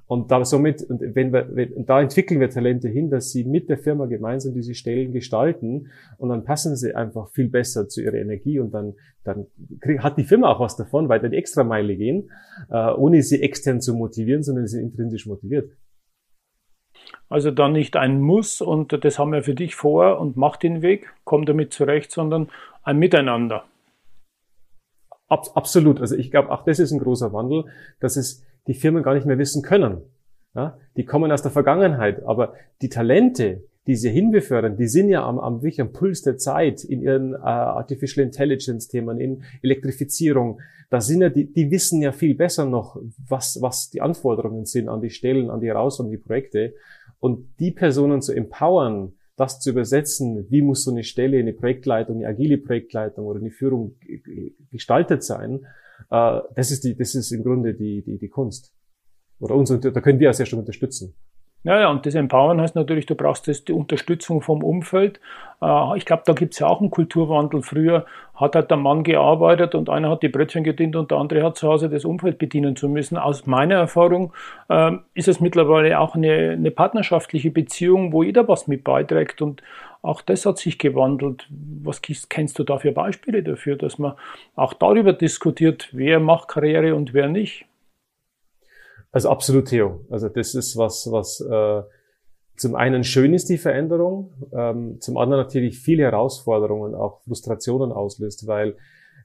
Und 0.06 0.30
da 0.30 0.44
somit, 0.44 0.82
und 0.82 1.00
wenn 1.14 1.32
wir, 1.32 1.54
wenn, 1.56 1.72
und 1.72 1.88
da 1.88 2.00
entwickeln 2.00 2.40
wir 2.40 2.50
Talente 2.50 2.88
hin, 2.88 3.10
dass 3.10 3.30
sie 3.30 3.44
mit 3.44 3.68
der 3.68 3.78
Firma 3.78 4.06
gemeinsam 4.06 4.54
diese 4.54 4.74
Stellen 4.74 5.12
gestalten 5.12 5.90
und 6.18 6.28
dann 6.28 6.44
passen 6.44 6.76
sie 6.76 6.94
einfach 6.94 7.30
viel 7.30 7.48
besser 7.48 7.88
zu 7.88 8.02
ihrer 8.02 8.14
Energie 8.14 8.58
und 8.58 8.72
dann, 8.72 8.94
dann 9.24 9.46
hat 9.98 10.18
die 10.18 10.24
Firma 10.24 10.52
auch 10.52 10.60
was 10.60 10.76
davon, 10.76 11.08
weil 11.08 11.20
dann 11.20 11.30
die 11.30 11.38
Extrameile 11.38 11.96
gehen, 11.96 12.30
äh, 12.70 12.92
ohne 12.92 13.22
sie 13.22 13.42
extern 13.42 13.80
zu 13.80 13.94
motivieren, 13.94 14.42
sondern 14.42 14.66
sie 14.66 14.80
intrinsisch 14.80 15.26
motiviert. 15.26 15.70
Also 17.28 17.50
dann 17.50 17.72
nicht 17.72 17.96
ein 17.96 18.20
Muss 18.20 18.60
und 18.60 19.04
das 19.04 19.18
haben 19.18 19.32
wir 19.32 19.42
für 19.42 19.54
dich 19.54 19.74
vor 19.74 20.20
und 20.20 20.36
mach 20.36 20.56
den 20.56 20.82
Weg, 20.82 21.12
komm 21.24 21.46
damit 21.46 21.72
zurecht, 21.72 22.12
sondern 22.12 22.48
ein 22.82 22.98
Miteinander. 22.98 23.64
Ab, 25.28 25.46
absolut. 25.54 26.00
Also 26.00 26.16
ich 26.16 26.30
glaube, 26.30 26.50
auch 26.50 26.64
das 26.64 26.78
ist 26.78 26.92
ein 26.92 26.98
großer 26.98 27.32
Wandel, 27.32 27.64
dass 27.98 28.16
es 28.16 28.44
die 28.66 28.74
Firmen 28.74 29.02
gar 29.02 29.14
nicht 29.14 29.26
mehr 29.26 29.38
wissen 29.38 29.62
können. 29.62 30.02
Ja? 30.54 30.78
Die 30.96 31.04
kommen 31.04 31.32
aus 31.32 31.42
der 31.42 31.50
Vergangenheit, 31.50 32.24
aber 32.24 32.54
die 32.82 32.88
Talente, 32.88 33.64
die 33.86 33.96
sie 33.96 34.10
hinbefördern, 34.10 34.76
die 34.76 34.88
sind 34.88 35.08
ja 35.08 35.26
am, 35.26 35.38
am 35.38 35.62
wirklich 35.62 35.80
am 35.80 35.92
Puls 35.92 36.22
der 36.22 36.38
Zeit 36.38 36.84
in 36.84 37.02
ihren 37.02 37.34
äh, 37.34 37.38
Artificial 37.38 38.24
Intelligence 38.24 38.88
Themen, 38.88 39.20
in 39.20 39.42
Elektrifizierung. 39.62 40.60
Da 40.90 41.00
sind 41.00 41.20
ja 41.20 41.28
die, 41.28 41.52
die 41.52 41.70
wissen 41.70 42.00
ja 42.00 42.12
viel 42.12 42.34
besser 42.34 42.64
noch, 42.64 42.96
was, 43.28 43.58
was 43.60 43.90
die 43.90 44.00
Anforderungen 44.00 44.64
sind 44.64 44.88
an 44.88 45.02
die 45.02 45.10
Stellen, 45.10 45.50
an 45.50 45.60
die 45.60 45.68
Herausforderungen, 45.68 46.18
die 46.18 46.24
Projekte. 46.24 46.74
Und 47.20 47.46
die 47.58 47.70
Personen 47.70 48.22
zu 48.22 48.32
empowern, 48.32 49.12
das 49.36 49.60
zu 49.60 49.70
übersetzen, 49.70 50.46
wie 50.50 50.62
muss 50.62 50.84
so 50.84 50.90
eine 50.90 51.02
Stelle, 51.02 51.38
eine 51.38 51.52
Projektleitung, 51.52 52.16
eine 52.16 52.28
agile 52.28 52.58
Projektleitung 52.58 53.26
oder 53.26 53.40
eine 53.40 53.50
Führung 53.50 53.96
gestaltet 54.70 55.24
sein, 55.24 55.66
äh, 56.10 56.40
das 56.54 56.70
ist 56.70 56.84
die, 56.84 56.96
das 56.96 57.14
ist 57.14 57.30
im 57.32 57.42
Grunde 57.42 57.74
die, 57.74 58.02
die, 58.02 58.18
die 58.18 58.28
Kunst. 58.28 58.72
Oder 59.40 59.54
uns, 59.54 59.68
da 59.68 60.00
können 60.00 60.18
wir 60.20 60.26
ja 60.26 60.32
sehr 60.32 60.46
stark 60.46 60.60
unterstützen. 60.60 61.14
Ja, 61.64 61.80
ja, 61.80 61.90
und 61.90 62.04
das 62.04 62.14
Empowern 62.14 62.60
heißt 62.60 62.76
natürlich, 62.76 63.06
du 63.06 63.14
brauchst 63.14 63.48
das, 63.48 63.64
die 63.64 63.72
Unterstützung 63.72 64.42
vom 64.42 64.62
Umfeld. 64.62 65.18
Äh, 65.62 65.96
ich 65.96 66.04
glaube, 66.04 66.22
da 66.26 66.34
gibt 66.34 66.52
es 66.52 66.58
ja 66.58 66.66
auch 66.66 66.80
einen 66.80 66.90
Kulturwandel. 66.90 67.62
Früher 67.62 68.04
hat 68.34 68.54
halt 68.54 68.70
der 68.70 68.76
Mann 68.76 69.02
gearbeitet 69.02 69.74
und 69.74 69.88
einer 69.88 70.10
hat 70.10 70.22
die 70.22 70.28
Brötchen 70.28 70.62
gedient 70.62 70.94
und 70.94 71.10
der 71.10 71.16
andere 71.16 71.42
hat 71.42 71.56
zu 71.56 71.66
Hause 71.66 71.88
das 71.88 72.04
Umfeld 72.04 72.36
bedienen 72.36 72.76
zu 72.76 72.86
müssen. 72.90 73.16
Aus 73.16 73.46
meiner 73.46 73.76
Erfahrung 73.76 74.34
äh, 74.68 74.92
ist 75.14 75.26
es 75.26 75.40
mittlerweile 75.40 75.98
auch 76.00 76.14
eine, 76.14 76.50
eine 76.50 76.70
partnerschaftliche 76.70 77.50
Beziehung, 77.50 78.12
wo 78.12 78.22
jeder 78.22 78.46
was 78.46 78.68
mit 78.68 78.84
beiträgt 78.84 79.40
und 79.40 79.62
auch 80.04 80.20
das 80.20 80.44
hat 80.44 80.58
sich 80.58 80.78
gewandelt. 80.78 81.48
Was 81.82 82.02
kennst 82.28 82.58
du 82.58 82.64
da 82.64 82.78
für 82.78 82.92
Beispiele 82.92 83.42
dafür, 83.42 83.76
dass 83.76 83.98
man 83.98 84.14
auch 84.54 84.74
darüber 84.74 85.14
diskutiert, 85.14 85.88
wer 85.92 86.20
macht 86.20 86.48
Karriere 86.48 86.94
und 86.94 87.14
wer 87.14 87.28
nicht? 87.28 87.64
Also 89.12 89.30
absolut, 89.30 89.68
Theo. 89.68 90.04
Also 90.10 90.28
das 90.28 90.54
ist 90.54 90.76
was, 90.76 91.10
was 91.10 91.40
äh, 91.40 91.82
zum 92.56 92.74
einen 92.74 93.02
schön 93.02 93.32
ist, 93.32 93.48
die 93.48 93.58
Veränderung, 93.58 94.34
ähm, 94.52 95.00
zum 95.00 95.16
anderen 95.16 95.42
natürlich 95.42 95.78
viele 95.78 96.02
Herausforderungen, 96.02 96.94
auch 96.94 97.22
Frustrationen 97.22 97.90
auslöst, 97.90 98.46
weil 98.46 98.76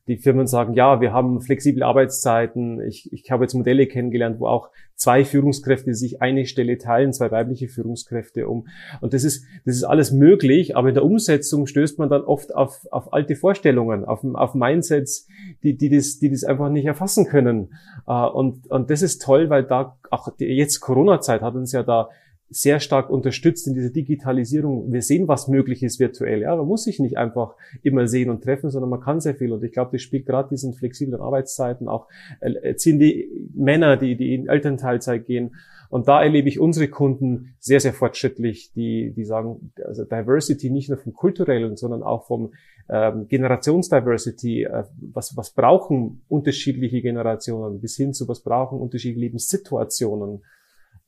die 0.08 0.18
Firmen 0.18 0.48
sagen, 0.48 0.74
ja, 0.74 1.01
wir 1.01 1.13
haben 1.13 1.41
flexible 1.41 1.84
Arbeitszeiten. 1.84 2.82
Ich, 2.82 3.12
ich 3.13 3.29
habe 3.32 3.44
jetzt 3.44 3.53
Modelle 3.53 3.88
kennengelernt, 3.88 4.39
wo 4.39 4.48
auch 4.48 4.70
zwei 4.96 5.24
Führungskräfte 5.24 5.94
sich 5.94 6.22
eine 6.22 6.46
Stelle 6.46 6.77
teilen, 6.77 7.13
zwei 7.13 7.32
weibliche 7.32 7.68
Führungskräfte 7.68 8.48
um. 8.48 8.68
Und 9.01 9.13
das 9.13 9.24
ist, 9.24 9.46
das 9.65 9.75
ist 9.75 9.84
alles 9.84 10.12
möglich, 10.12 10.75
aber 10.75 10.89
in 10.89 10.96
der 10.96 11.06
Umsetzung 11.06 11.68
stößt 11.68 12.00
man 12.00 12.10
dann 12.10 12.24
oft 12.24 12.56
auf, 12.56 12.86
auf 12.91 13.13
alte 13.13 13.36
Vorstellungen, 13.36 14.03
auf, 14.03 14.24
auf 14.24 14.56
Mindsets, 14.56 15.27
die, 15.63 15.77
die, 15.77 15.89
das, 15.89 16.20
die 16.20 16.29
das 16.29 16.44
einfach 16.44 16.70
nicht 16.70 16.86
erfassen 16.86 17.25
können. 17.25 17.74
Äh, 18.08 18.12
und, 18.12 18.70
und 18.70 18.89
das 18.89 19.01
ist 19.01 19.22
toll, 19.22 19.50
weil 19.50 19.63
da 19.63 19.98
auch 20.10 20.29
jetzt 20.38 20.79
Corona-Zeit 20.79 21.41
hat 21.41 21.56
uns 21.56 21.72
ja 21.72 21.84
da 21.84 22.10
sehr 22.50 22.79
stark 22.79 23.10
unterstützt 23.10 23.68
in 23.68 23.74
dieser 23.74 23.91
Digitalisierung. 23.91 24.91
Wir 24.91 25.01
sehen, 25.01 25.27
was 25.27 25.48
möglich 25.48 25.84
ist 25.84 26.00
virtuell. 26.00 26.41
Ja, 26.41 26.56
man 26.56 26.68
muss 26.68 26.84
sich 26.84 27.00
nicht 27.00 27.18
einfach 27.18 27.56
immer 27.84 28.08
sehen 28.08 28.29
und 28.29 28.44
treffen, 28.44 28.70
sondern 28.70 28.89
man 28.89 29.01
kann 29.01 29.20
sehr 29.20 29.36
viel. 29.36 29.51
Und 29.51 29.63
ich 29.63 29.72
glaube, 29.72 29.91
das 29.94 30.01
spielt 30.01 30.25
gerade 30.25 30.50
diesen 30.50 30.74
flexiblen 30.74 31.22
Arbeitszeiten 31.22 31.88
auch, 31.88 32.08
erziehen 32.39 33.00
die 33.00 33.29
Männer, 33.53 33.98
die, 33.98 34.15
die 34.15 34.34
in 34.34 34.48
Elternteilzeit 34.48 35.25
gehen. 35.25 35.56
Und 35.89 36.08
da 36.08 36.22
erlebe 36.22 36.48
ich 36.48 36.60
unsere 36.60 36.88
Kunden 36.88 37.56
sehr, 37.60 37.79
sehr 37.79 37.94
fortschrittlich, 37.94 38.72
die, 38.74 39.12
die 39.15 39.25
sagen, 39.25 39.72
also 39.84 40.03
Diversity 40.03 40.70
nicht 40.70 40.89
nur 40.89 41.00
vom 41.00 41.13
kulturellen, 41.13 41.77
sondern 41.77 42.03
auch 42.03 42.27
vom 42.27 42.53
ähm, 42.89 43.27
Generationsdiversity. 43.27 44.63
Äh, 44.63 44.84
was, 45.13 45.36
was 45.36 45.51
brauchen 45.51 46.22
unterschiedliche 46.29 47.01
Generationen 47.01 47.82
bis 47.82 47.96
hin 47.96 48.13
zu 48.13 48.27
was 48.27 48.41
brauchen 48.41 48.79
unterschiedliche 48.79 49.20
Lebenssituationen 49.20 50.44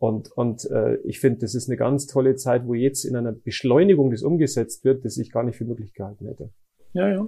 und, 0.01 0.31
und 0.31 0.67
äh, 0.71 0.95
ich 1.03 1.19
finde, 1.19 1.41
das 1.41 1.53
ist 1.53 1.69
eine 1.69 1.77
ganz 1.77 2.07
tolle 2.07 2.33
Zeit, 2.33 2.65
wo 2.65 2.73
jetzt 2.73 3.05
in 3.05 3.15
einer 3.15 3.33
Beschleunigung 3.33 4.09
das 4.09 4.23
umgesetzt 4.23 4.83
wird, 4.83 5.05
das 5.05 5.15
ich 5.17 5.31
gar 5.31 5.43
nicht 5.43 5.57
für 5.57 5.65
möglich 5.65 5.93
gehalten 5.93 6.25
hätte. 6.25 6.49
Ja, 6.93 7.07
ja. 7.07 7.27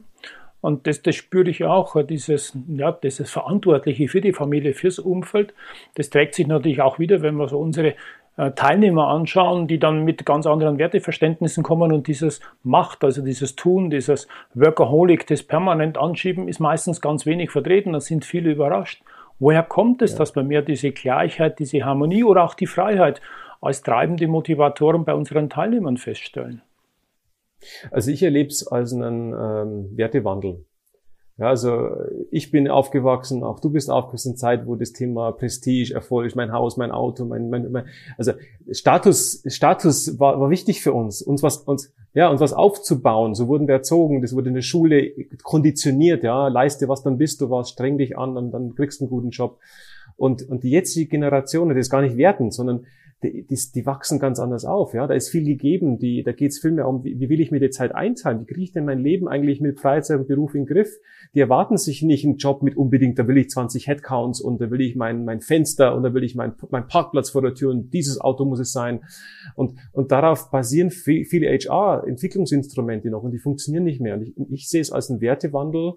Und 0.60 0.88
das, 0.88 1.03
das 1.03 1.13
spüre 1.13 1.51
ich 1.51 1.63
auch, 1.65 1.96
dieses, 2.03 2.58
ja, 2.68 2.92
dieses 2.92 3.30
Verantwortliche 3.30 4.08
für 4.08 4.22
die 4.22 4.34
Familie, 4.34 4.74
fürs 4.74 4.98
Umfeld. 4.98 5.53
Das 5.94 6.10
trägt 6.10 6.34
sich 6.34 6.48
natürlich 6.48 6.82
auch 6.82 6.98
wieder, 6.98 7.22
wenn 7.22 7.36
wir 7.36 7.48
so 7.48 7.60
unsere 7.60 7.94
äh, 8.38 8.50
Teilnehmer 8.53 9.08
anschauen, 9.10 9.68
die 9.68 9.77
dann 9.77 10.03
mit 10.03 10.25
ganz 10.25 10.48
anderen 10.48 10.80
Werteverständnissen 10.80 11.62
kommen 11.62 11.92
und 11.92 12.08
dieses 12.08 12.42
Macht, 12.63 13.03
also 13.03 13.24
dieses 13.24 13.56
Tun, 13.56 13.92
dieses 13.92 14.27
Workaholic, 14.56 15.27
das 15.27 15.44
permanent 15.44 16.00
anschieben, 16.00 16.48
ist 16.48 16.60
meistens 16.60 17.01
ganz 17.01 17.27
wenig 17.27 17.51
vertreten. 17.51 17.94
Da 17.94 18.00
sind 18.00 18.25
viele 18.25 18.51
überrascht. 18.51 19.03
Woher 19.39 19.63
kommt 19.63 20.01
es, 20.01 20.13
ja. 20.13 20.19
dass 20.19 20.35
wir 20.35 20.43
mehr 20.43 20.61
diese 20.61 20.91
Gleichheit, 20.91 21.59
diese 21.59 21.83
Harmonie 21.83 22.23
oder 22.23 22.43
auch 22.43 22.53
die 22.53 22.67
Freiheit 22.67 23.21
als 23.61 23.81
treibende 23.81 24.27
Motivatoren 24.27 25.05
bei 25.05 25.13
unseren 25.13 25.49
Teilnehmern 25.49 25.97
feststellen? 25.97 26.61
Also 27.91 28.11
ich 28.11 28.23
erlebe 28.23 28.49
es 28.49 28.67
als 28.67 28.93
einen 28.93 29.33
ähm, 29.33 29.97
Wertewandel. 29.97 30.65
Ja, 31.37 31.47
also 31.47 31.89
ich 32.29 32.51
bin 32.51 32.67
aufgewachsen, 32.67 33.43
auch 33.43 33.59
du 33.59 33.71
bist 33.71 33.89
aufgewachsen 33.89 34.31
in 34.31 34.37
Zeit, 34.37 34.67
wo 34.67 34.75
das 34.75 34.91
Thema 34.91 35.31
Prestige, 35.31 35.91
Erfolg, 35.91 36.35
mein 36.35 36.51
Haus, 36.51 36.77
mein 36.77 36.91
Auto, 36.91 37.25
mein, 37.25 37.49
mein, 37.49 37.71
mein 37.71 37.85
also 38.19 38.33
Status, 38.69 39.43
Status 39.47 40.19
war, 40.19 40.39
war 40.39 40.51
wichtig 40.51 40.83
für 40.83 40.93
uns, 40.93 41.23
uns 41.23 41.41
was, 41.41 41.57
uns, 41.57 41.91
ja, 42.13 42.29
uns 42.29 42.39
was 42.39 42.53
aufzubauen. 42.53 43.33
So 43.33 43.47
wurden 43.47 43.67
wir 43.67 43.73
erzogen, 43.73 44.21
das 44.21 44.35
wurde 44.35 44.49
in 44.49 44.55
der 44.55 44.61
Schule 44.61 45.11
konditioniert, 45.41 46.23
ja, 46.23 46.49
leiste 46.49 46.87
was, 46.87 47.01
dann 47.01 47.17
bist 47.17 47.41
du 47.41 47.49
was, 47.49 47.71
streng 47.71 47.97
dich 47.97 48.15
an, 48.15 48.35
dann, 48.35 48.51
dann 48.51 48.75
kriegst 48.75 48.99
du 48.99 49.05
einen 49.05 49.09
guten 49.09 49.31
Job. 49.31 49.57
Und, 50.15 50.48
und 50.50 50.63
die 50.63 50.70
jetzige 50.70 51.10
Generation, 51.10 51.74
das 51.75 51.89
gar 51.89 52.01
nicht 52.01 52.17
werten, 52.17 52.51
sondern 52.51 52.86
die, 53.24 53.46
die, 53.48 53.58
die 53.74 53.86
wachsen 53.86 54.20
ganz 54.20 54.39
anders 54.39 54.65
auf. 54.65 54.93
Ja, 54.93 55.08
da 55.08 55.13
ist 55.13 55.29
viel 55.29 55.46
gegeben. 55.46 55.98
Die, 55.98 56.24
da 56.24 56.32
geht 56.32 56.51
es 56.51 56.60
viel 56.60 56.72
mehr 56.72 56.88
um, 56.88 57.03
wie, 57.03 57.20
wie 57.20 57.29
will 57.29 57.39
ich 57.39 57.51
mir 57.51 57.60
die 57.60 57.70
Zeit 57.70 57.96
einteilen? 57.96 58.41
Wie 58.41 58.46
kriege 58.46 58.62
ich 58.62 58.72
denn 58.72 58.86
mein 58.86 59.00
Leben 59.00 59.27
eigentlich 59.27 59.62
mit 59.62 59.79
Freizeit 59.79 60.20
und 60.20 60.27
Beruf 60.27 60.53
in 60.53 60.65
den 60.65 60.67
Griff? 60.67 60.89
Die 61.34 61.39
erwarten 61.39 61.77
sich 61.77 62.01
nicht 62.03 62.25
einen 62.25 62.38
Job 62.38 62.62
mit 62.62 62.75
unbedingt, 62.75 63.17
da 63.17 63.27
will 63.27 63.38
ich 63.38 63.50
20 63.50 63.88
Headcounts 63.88 64.41
und 64.41 64.62
da 64.62 64.70
will 64.70 64.82
ich 64.82 64.96
mein, 64.96 65.25
mein 65.25 65.41
Fenster 65.41 65.96
und 65.96 66.03
da 66.03 66.13
will 66.13 66.24
ich 66.24 66.36
mein, 66.36 66.53
mein 66.70 66.88
Parkplatz 66.88 67.32
vor 67.32 67.41
der 67.41 67.55
Tür 67.55 67.72
und 67.72 67.93
dieses 67.93 68.20
Auto 68.20 68.46
muss 68.46 68.60
es 68.60 68.72
sein. 68.72 69.01
Und, 69.55 69.79
und 69.93 70.12
darauf 70.12 70.51
basieren 70.51 70.91
viele 70.91 71.48
HR-Entwicklungsinstrumente 71.48 73.10
noch 73.10 73.24
und 73.24 73.32
die 73.32 73.39
funktionieren 73.39 73.86
nicht 73.86 74.01
mehr. 74.01 74.15
Und 74.15 74.24
ich, 74.24 74.34
ich 74.51 74.70
sehe 74.70 74.82
es 74.82 74.91
als 74.91 75.10
einen 75.10 75.22
Wertewandel, 75.22 75.93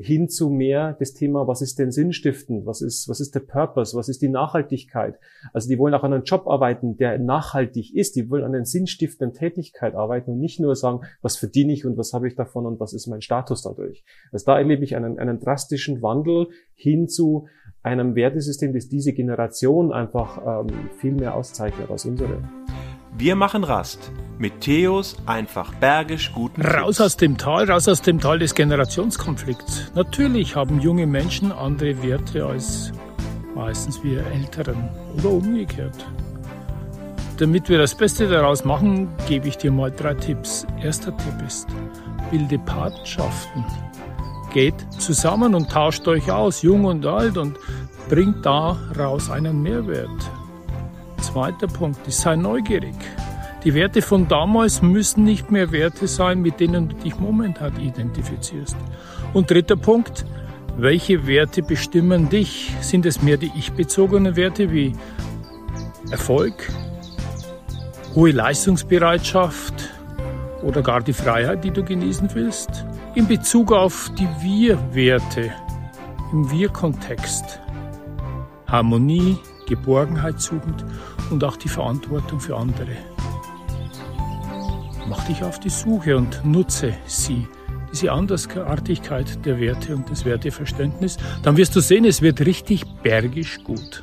hin 0.00 0.28
zu 0.28 0.48
mehr 0.48 0.96
das 0.98 1.12
Thema, 1.12 1.48
was 1.48 1.60
ist 1.60 1.78
denn 1.78 1.90
Sinnstiften, 1.90 2.66
was 2.66 2.82
ist, 2.82 3.08
was 3.08 3.18
ist 3.20 3.34
der 3.34 3.40
Purpose, 3.40 3.96
was 3.96 4.08
ist 4.08 4.22
die 4.22 4.28
Nachhaltigkeit. 4.28 5.18
Also 5.52 5.68
die 5.68 5.78
wollen 5.78 5.94
auch 5.94 6.04
an 6.04 6.12
einem 6.12 6.24
Job 6.24 6.46
arbeiten, 6.46 6.96
der 6.96 7.18
nachhaltig 7.18 7.94
ist, 7.94 8.14
die 8.14 8.30
wollen 8.30 8.44
an 8.44 8.54
einer 8.54 8.64
sinnstiftenden 8.64 9.36
Tätigkeit 9.36 9.94
arbeiten 9.94 10.32
und 10.32 10.40
nicht 10.40 10.60
nur 10.60 10.76
sagen, 10.76 11.00
was 11.20 11.36
verdiene 11.36 11.72
ich 11.72 11.84
und 11.84 11.96
was 11.98 12.12
habe 12.12 12.28
ich 12.28 12.36
davon 12.36 12.66
und 12.66 12.78
was 12.78 12.92
ist 12.92 13.08
mein 13.08 13.22
Status 13.22 13.62
dadurch. 13.62 14.04
Also 14.30 14.46
da 14.46 14.58
erlebe 14.58 14.84
ich 14.84 14.94
einen, 14.94 15.18
einen 15.18 15.40
drastischen 15.40 16.00
Wandel 16.00 16.48
hin 16.74 17.08
zu 17.08 17.48
einem 17.82 18.14
Wertesystem, 18.14 18.72
das 18.72 18.88
diese 18.88 19.12
Generation 19.12 19.92
einfach 19.92 20.62
ähm, 20.64 20.90
viel 20.98 21.12
mehr 21.12 21.34
auszeichnet 21.34 21.90
als 21.90 22.04
unsere. 22.04 22.42
Wir 23.16 23.36
machen 23.36 23.64
Rast 23.64 24.12
mit 24.38 24.60
Theos 24.60 25.16
einfach 25.26 25.74
bergisch 25.74 26.32
guten 26.32 26.62
Raus 26.62 27.00
aus 27.00 27.16
dem 27.16 27.36
Tal, 27.36 27.68
raus 27.70 27.88
aus 27.88 28.02
dem 28.02 28.20
Tal 28.20 28.38
des 28.38 28.54
Generationskonflikts. 28.54 29.92
Natürlich 29.94 30.54
haben 30.54 30.80
junge 30.80 31.06
Menschen 31.06 31.50
andere 31.50 32.02
Werte 32.02 32.46
als 32.46 32.92
meistens 33.54 34.02
wir 34.04 34.24
Älteren 34.26 34.88
oder 35.16 35.30
umgekehrt. 35.30 36.06
Damit 37.38 37.68
wir 37.68 37.78
das 37.78 37.94
Beste 37.94 38.28
daraus 38.28 38.64
machen, 38.64 39.08
gebe 39.28 39.48
ich 39.48 39.56
dir 39.56 39.72
mal 39.72 39.90
drei 39.90 40.14
Tipps. 40.14 40.66
Erster 40.80 41.16
Tipp 41.16 41.46
ist, 41.46 41.66
bilde 42.30 42.58
Partnerschaften. 42.58 43.64
Geht 44.52 44.74
zusammen 44.98 45.54
und 45.54 45.70
tauscht 45.70 46.06
euch 46.08 46.30
aus, 46.30 46.62
jung 46.62 46.84
und 46.84 47.04
alt, 47.06 47.36
und 47.36 47.56
bringt 48.08 48.44
daraus 48.46 49.30
einen 49.30 49.62
Mehrwert. 49.62 50.30
Zweiter 51.20 51.66
Punkt 51.66 52.06
ist, 52.06 52.20
sei 52.20 52.36
neugierig. 52.36 52.94
Die 53.64 53.74
Werte 53.74 54.02
von 54.02 54.28
damals 54.28 54.82
müssen 54.82 55.24
nicht 55.24 55.50
mehr 55.50 55.72
Werte 55.72 56.06
sein, 56.06 56.40
mit 56.40 56.60
denen 56.60 56.88
du 56.88 56.96
dich 56.96 57.18
momentan 57.18 57.78
identifizierst. 57.80 58.76
Und 59.32 59.50
dritter 59.50 59.76
Punkt, 59.76 60.24
welche 60.76 61.26
Werte 61.26 61.62
bestimmen 61.62 62.28
dich? 62.28 62.72
Sind 62.80 63.04
es 63.04 63.20
mehr 63.20 63.36
die 63.36 63.50
ich-bezogenen 63.56 64.36
Werte 64.36 64.70
wie 64.72 64.94
Erfolg, 66.10 66.70
hohe 68.14 68.30
Leistungsbereitschaft 68.30 69.74
oder 70.62 70.82
gar 70.82 71.00
die 71.02 71.12
Freiheit, 71.12 71.64
die 71.64 71.72
du 71.72 71.82
genießen 71.82 72.30
willst? 72.34 72.86
In 73.16 73.26
Bezug 73.26 73.72
auf 73.72 74.10
die 74.16 74.28
Wir-Werte, 74.40 75.52
im 76.32 76.48
Wir-Kontext, 76.48 77.58
Harmonie, 78.68 79.36
Geborgenheit 79.68 80.40
suchend 80.40 80.84
und 81.30 81.44
auch 81.44 81.56
die 81.56 81.68
Verantwortung 81.68 82.40
für 82.40 82.56
andere. 82.56 82.96
Mach 85.08 85.24
dich 85.26 85.42
auf 85.42 85.60
die 85.60 85.70
Suche 85.70 86.16
und 86.16 86.44
nutze 86.44 86.94
sie, 87.06 87.46
diese 87.92 88.12
Andersartigkeit 88.12 89.44
der 89.46 89.60
Werte 89.60 89.94
und 89.94 90.10
des 90.10 90.24
Werteverständnisses. 90.24 91.18
Dann 91.42 91.56
wirst 91.56 91.74
du 91.76 91.80
sehen, 91.80 92.04
es 92.04 92.20
wird 92.20 92.40
richtig 92.44 92.84
bergisch 93.02 93.62
gut. 93.64 94.02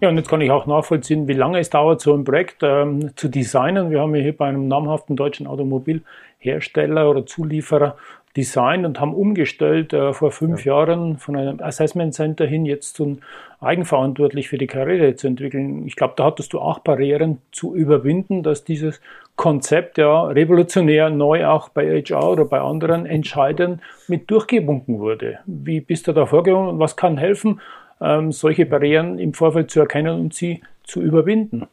Ja, 0.00 0.10
und 0.10 0.16
jetzt 0.16 0.28
kann 0.28 0.42
ich 0.42 0.50
auch 0.50 0.66
nachvollziehen, 0.66 1.28
wie 1.28 1.32
lange 1.32 1.58
es 1.58 1.70
dauert, 1.70 2.02
so 2.02 2.12
ein 2.12 2.24
Projekt 2.24 2.58
ähm, 2.62 3.16
zu 3.16 3.28
designen. 3.28 3.90
Wir 3.90 4.00
haben 4.00 4.14
hier 4.14 4.36
bei 4.36 4.48
einem 4.48 4.68
namhaften 4.68 5.16
deutschen 5.16 5.46
Automobilhersteller 5.46 7.08
oder 7.08 7.24
Zulieferer 7.24 7.96
designt 8.36 8.84
und 8.84 9.00
haben 9.00 9.14
umgestellt 9.14 9.92
äh, 9.92 10.12
vor 10.12 10.32
fünf 10.32 10.64
ja. 10.64 10.74
Jahren 10.74 11.18
von 11.18 11.36
einem 11.36 11.60
Assessment 11.60 12.14
Center 12.14 12.46
hin 12.46 12.66
jetzt 12.66 12.96
zum 12.96 13.20
eigenverantwortlich 13.60 14.48
für 14.48 14.58
die 14.58 14.66
Karriere 14.66 15.14
zu 15.14 15.28
entwickeln. 15.28 15.86
Ich 15.86 15.96
glaube, 15.96 16.14
da 16.16 16.24
hattest 16.24 16.52
du 16.52 16.60
auch 16.60 16.80
Barrieren 16.80 17.38
zu 17.52 17.74
überwinden, 17.74 18.42
dass 18.42 18.64
dieses 18.64 19.00
Konzept 19.36 19.98
ja 19.98 20.24
revolutionär 20.24 21.10
neu 21.10 21.46
auch 21.46 21.68
bei 21.68 22.02
HR 22.02 22.30
oder 22.30 22.44
bei 22.44 22.60
anderen 22.60 23.06
Entscheidern 23.06 23.80
mit 24.08 24.30
durchgewunken 24.30 24.98
wurde. 24.98 25.38
Wie 25.46 25.80
bist 25.80 26.08
du 26.08 26.12
da 26.12 26.26
vorgegangen 26.26 26.68
und 26.68 26.78
was 26.78 26.96
kann 26.96 27.16
helfen, 27.16 27.60
ähm, 28.00 28.32
solche 28.32 28.66
Barrieren 28.66 29.18
im 29.18 29.32
Vorfeld 29.32 29.70
zu 29.70 29.80
erkennen 29.80 30.20
und 30.20 30.34
sie 30.34 30.62
zu 30.82 31.00
überwinden? 31.00 31.66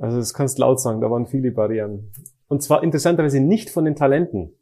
Also 0.00 0.18
das 0.18 0.32
kannst 0.32 0.58
laut 0.58 0.80
sagen, 0.80 1.00
da 1.00 1.10
waren 1.10 1.26
viele 1.26 1.50
Barrieren. 1.50 2.12
Und 2.48 2.62
zwar 2.62 2.82
interessanterweise 2.82 3.40
nicht 3.40 3.70
von 3.70 3.84
den 3.84 3.96
Talenten 3.96 4.52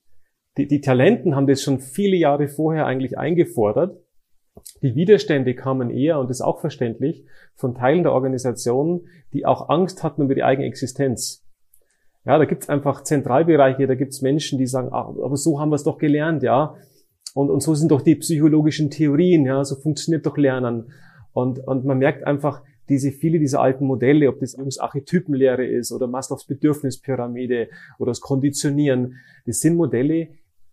die, 0.58 0.66
die 0.66 0.80
Talenten 0.80 1.36
haben 1.36 1.46
das 1.46 1.62
schon 1.62 1.78
viele 1.78 2.16
Jahre 2.16 2.48
vorher 2.48 2.84
eigentlich 2.84 3.16
eingefordert. 3.16 3.96
Die 4.82 4.96
Widerstände 4.96 5.54
kamen 5.54 5.88
eher, 5.88 6.18
und 6.18 6.28
das 6.28 6.38
ist 6.38 6.44
auch 6.44 6.60
verständlich, 6.60 7.24
von 7.54 7.74
Teilen 7.74 8.02
der 8.02 8.12
Organisation, 8.12 9.06
die 9.32 9.46
auch 9.46 9.68
Angst 9.68 10.02
hatten 10.02 10.22
über 10.22 10.34
die 10.34 10.42
eigene 10.42 10.66
Existenz. 10.66 11.44
Ja, 12.24 12.36
da 12.38 12.44
gibt's 12.44 12.68
einfach 12.68 13.04
Zentralbereiche, 13.04 13.86
da 13.86 13.94
gibt's 13.94 14.20
Menschen, 14.20 14.58
die 14.58 14.66
sagen, 14.66 14.88
ah, 14.92 15.14
aber 15.22 15.36
so 15.36 15.60
haben 15.60 15.70
wir 15.70 15.76
es 15.76 15.84
doch 15.84 15.96
gelernt, 15.96 16.42
ja. 16.42 16.74
Und, 17.34 17.50
und 17.50 17.62
so 17.62 17.74
sind 17.74 17.92
doch 17.92 18.02
die 18.02 18.16
psychologischen 18.16 18.90
Theorien, 18.90 19.46
ja, 19.46 19.64
so 19.64 19.76
funktioniert 19.76 20.26
doch 20.26 20.36
Lernen. 20.36 20.90
Und, 21.32 21.60
und 21.60 21.84
man 21.84 21.98
merkt 21.98 22.26
einfach, 22.26 22.62
diese, 22.88 23.12
viele 23.12 23.38
dieser 23.38 23.60
alten 23.60 23.86
Modelle, 23.86 24.28
ob 24.28 24.40
das 24.40 24.56
Archetypenlehre 24.78 25.64
ist 25.64 25.92
oder 25.92 26.06
Maslows 26.06 26.46
Bedürfnispyramide 26.46 27.68
oder 27.98 28.10
das 28.10 28.20
Konditionieren, 28.20 29.16
das 29.46 29.60
sind 29.60 29.76
Modelle, 29.76 30.28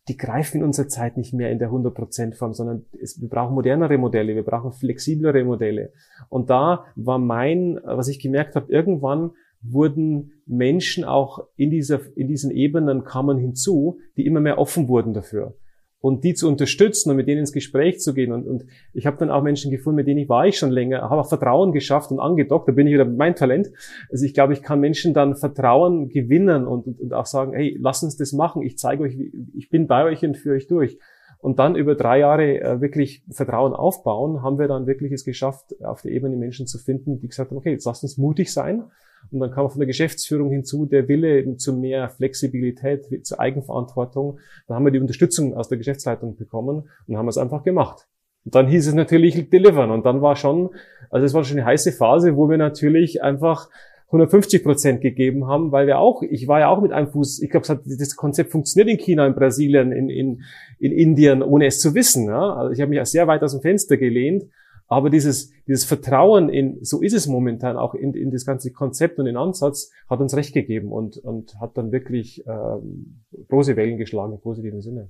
die 0.07 0.17
greifen 0.17 0.57
in 0.57 0.63
unserer 0.63 0.87
Zeit 0.87 1.17
nicht 1.17 1.33
mehr 1.33 1.51
in 1.51 1.59
der 1.59 1.71
100% 1.71 2.35
Form, 2.35 2.53
sondern 2.53 2.85
es, 3.01 3.19
wir 3.19 3.29
brauchen 3.29 3.55
modernere 3.55 3.97
Modelle, 3.97 4.35
wir 4.35 4.43
brauchen 4.43 4.71
flexiblere 4.71 5.43
Modelle. 5.43 5.91
Und 6.29 6.49
da 6.49 6.85
war 6.95 7.17
mein, 7.17 7.79
was 7.83 8.07
ich 8.07 8.19
gemerkt 8.19 8.55
habe, 8.55 8.71
irgendwann 8.71 9.31
wurden 9.61 10.33
Menschen 10.45 11.03
auch 11.03 11.47
in 11.55 11.71
dieser, 11.71 11.99
in 12.15 12.27
diesen 12.27 12.51
Ebenen 12.51 13.03
kamen 13.03 13.39
hinzu, 13.39 13.97
die 14.15 14.25
immer 14.25 14.39
mehr 14.41 14.59
offen 14.59 14.87
wurden 14.87 15.13
dafür 15.13 15.55
und 16.01 16.23
die 16.23 16.33
zu 16.35 16.47
unterstützen 16.47 17.09
und 17.09 17.15
mit 17.15 17.27
denen 17.27 17.39
ins 17.39 17.51
Gespräch 17.51 17.99
zu 17.99 18.13
gehen. 18.13 18.31
Und, 18.31 18.45
und 18.47 18.65
ich 18.93 19.05
habe 19.05 19.17
dann 19.17 19.31
auch 19.31 19.41
Menschen 19.41 19.71
gefunden, 19.71 19.95
mit 19.95 20.07
denen 20.07 20.19
ich 20.19 20.29
war 20.29 20.45
ich 20.45 20.57
schon 20.57 20.71
länger, 20.71 21.01
habe 21.01 21.21
auch 21.21 21.27
Vertrauen 21.27 21.71
geschafft 21.71 22.11
und 22.11 22.19
angedockt. 22.19 22.67
Da 22.67 22.73
bin 22.73 22.87
ich 22.87 22.93
wieder 22.93 23.05
mein 23.05 23.35
Talent. 23.35 23.71
Also 24.11 24.25
ich 24.25 24.33
glaube, 24.33 24.53
ich 24.53 24.61
kann 24.61 24.79
Menschen 24.79 25.13
dann 25.13 25.35
Vertrauen 25.35 26.09
gewinnen 26.09 26.67
und, 26.67 26.85
und, 26.85 26.99
und 26.99 27.13
auch 27.13 27.25
sagen, 27.25 27.53
hey, 27.53 27.77
lass 27.81 28.03
uns 28.03 28.17
das 28.17 28.33
machen. 28.33 28.61
Ich 28.61 28.77
zeige 28.77 29.03
euch, 29.03 29.17
ich 29.55 29.69
bin 29.69 29.87
bei 29.87 30.03
euch 30.03 30.23
und 30.23 30.37
führe 30.37 30.55
euch 30.55 30.67
durch. 30.67 30.99
Und 31.39 31.59
dann 31.59 31.75
über 31.75 31.95
drei 31.95 32.19
Jahre 32.19 32.59
äh, 32.59 32.81
wirklich 32.81 33.23
Vertrauen 33.29 33.73
aufbauen, 33.73 34.41
haben 34.41 34.57
wir 34.57 34.67
dann 34.67 34.87
wirklich 34.87 35.11
es 35.11 35.25
geschafft, 35.25 35.75
auf 35.83 36.01
der 36.01 36.11
Ebene 36.11 36.35
Menschen 36.37 36.67
zu 36.67 36.77
finden, 36.77 37.19
die 37.19 37.27
gesagt 37.27 37.51
haben, 37.51 37.57
okay, 37.57 37.71
jetzt 37.71 37.85
lasst 37.85 38.03
uns 38.03 38.17
mutig 38.17 38.51
sein 38.51 38.85
und 39.31 39.39
dann 39.39 39.51
kam 39.51 39.69
von 39.69 39.79
der 39.79 39.87
Geschäftsführung 39.87 40.51
hinzu 40.51 40.85
der 40.85 41.07
Wille 41.07 41.57
zu 41.57 41.73
mehr 41.73 42.09
Flexibilität, 42.09 43.25
zur 43.25 43.39
Eigenverantwortung. 43.39 44.39
Dann 44.67 44.75
haben 44.75 44.85
wir 44.85 44.91
die 44.91 44.99
Unterstützung 44.99 45.55
aus 45.55 45.69
der 45.69 45.77
Geschäftsleitung 45.77 46.35
bekommen 46.35 46.89
und 47.07 47.17
haben 47.17 47.27
es 47.27 47.37
einfach 47.37 47.63
gemacht. 47.63 48.07
Und 48.45 48.55
dann 48.55 48.67
hieß 48.67 48.87
es 48.87 48.93
natürlich 48.93 49.49
delivern. 49.49 49.91
Und 49.91 50.05
dann 50.05 50.21
war 50.21 50.35
schon, 50.35 50.69
also 51.09 51.25
es 51.25 51.33
war 51.33 51.43
schon 51.43 51.57
eine 51.57 51.65
heiße 51.65 51.91
Phase, 51.91 52.35
wo 52.37 52.49
wir 52.49 52.57
natürlich 52.57 53.23
einfach 53.23 53.69
150 54.07 54.63
Prozent 54.63 55.01
gegeben 55.01 55.47
haben, 55.47 55.71
weil 55.71 55.87
wir 55.87 55.97
auch, 55.97 56.21
ich 56.21 56.47
war 56.47 56.59
ja 56.59 56.69
auch 56.69 56.81
mit 56.81 56.91
einem 56.91 57.07
Fuß, 57.07 57.41
ich 57.41 57.49
glaube, 57.49 57.65
das 57.67 58.15
Konzept 58.15 58.51
funktioniert 58.51 58.89
in 58.89 59.03
China, 59.03 59.25
in 59.25 59.33
Brasilien, 59.33 59.91
in, 59.91 60.09
in, 60.09 60.43
in 60.77 60.91
Indien, 60.91 61.41
ohne 61.41 61.65
es 61.65 61.79
zu 61.79 61.95
wissen. 61.95 62.27
Ja? 62.27 62.53
Also 62.53 62.71
ich 62.71 62.81
habe 62.81 62.89
mich 62.89 63.03
sehr 63.05 63.27
weit 63.27 63.41
aus 63.41 63.53
dem 63.53 63.61
Fenster 63.61 63.97
gelehnt, 63.97 64.43
aber 64.87 65.09
dieses, 65.09 65.51
dieses 65.67 65.85
Vertrauen 65.85 66.49
in, 66.49 66.83
so 66.83 67.01
ist 67.01 67.13
es 67.13 67.27
momentan 67.27 67.77
auch 67.77 67.95
in, 67.95 68.13
in 68.13 68.31
das 68.31 68.45
ganze 68.45 68.71
Konzept 68.71 69.17
und 69.17 69.25
den 69.25 69.37
Ansatz, 69.37 69.91
hat 70.09 70.19
uns 70.19 70.35
recht 70.35 70.53
gegeben 70.53 70.91
und, 70.91 71.17
und 71.17 71.59
hat 71.59 71.77
dann 71.77 71.91
wirklich 71.91 72.45
ähm, 72.47 73.23
große 73.49 73.75
Wellen 73.75 73.97
geschlagen 73.97 74.33
im 74.33 74.41
positiven 74.41 74.81
Sinne. 74.81 75.09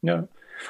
Ja, 0.00 0.28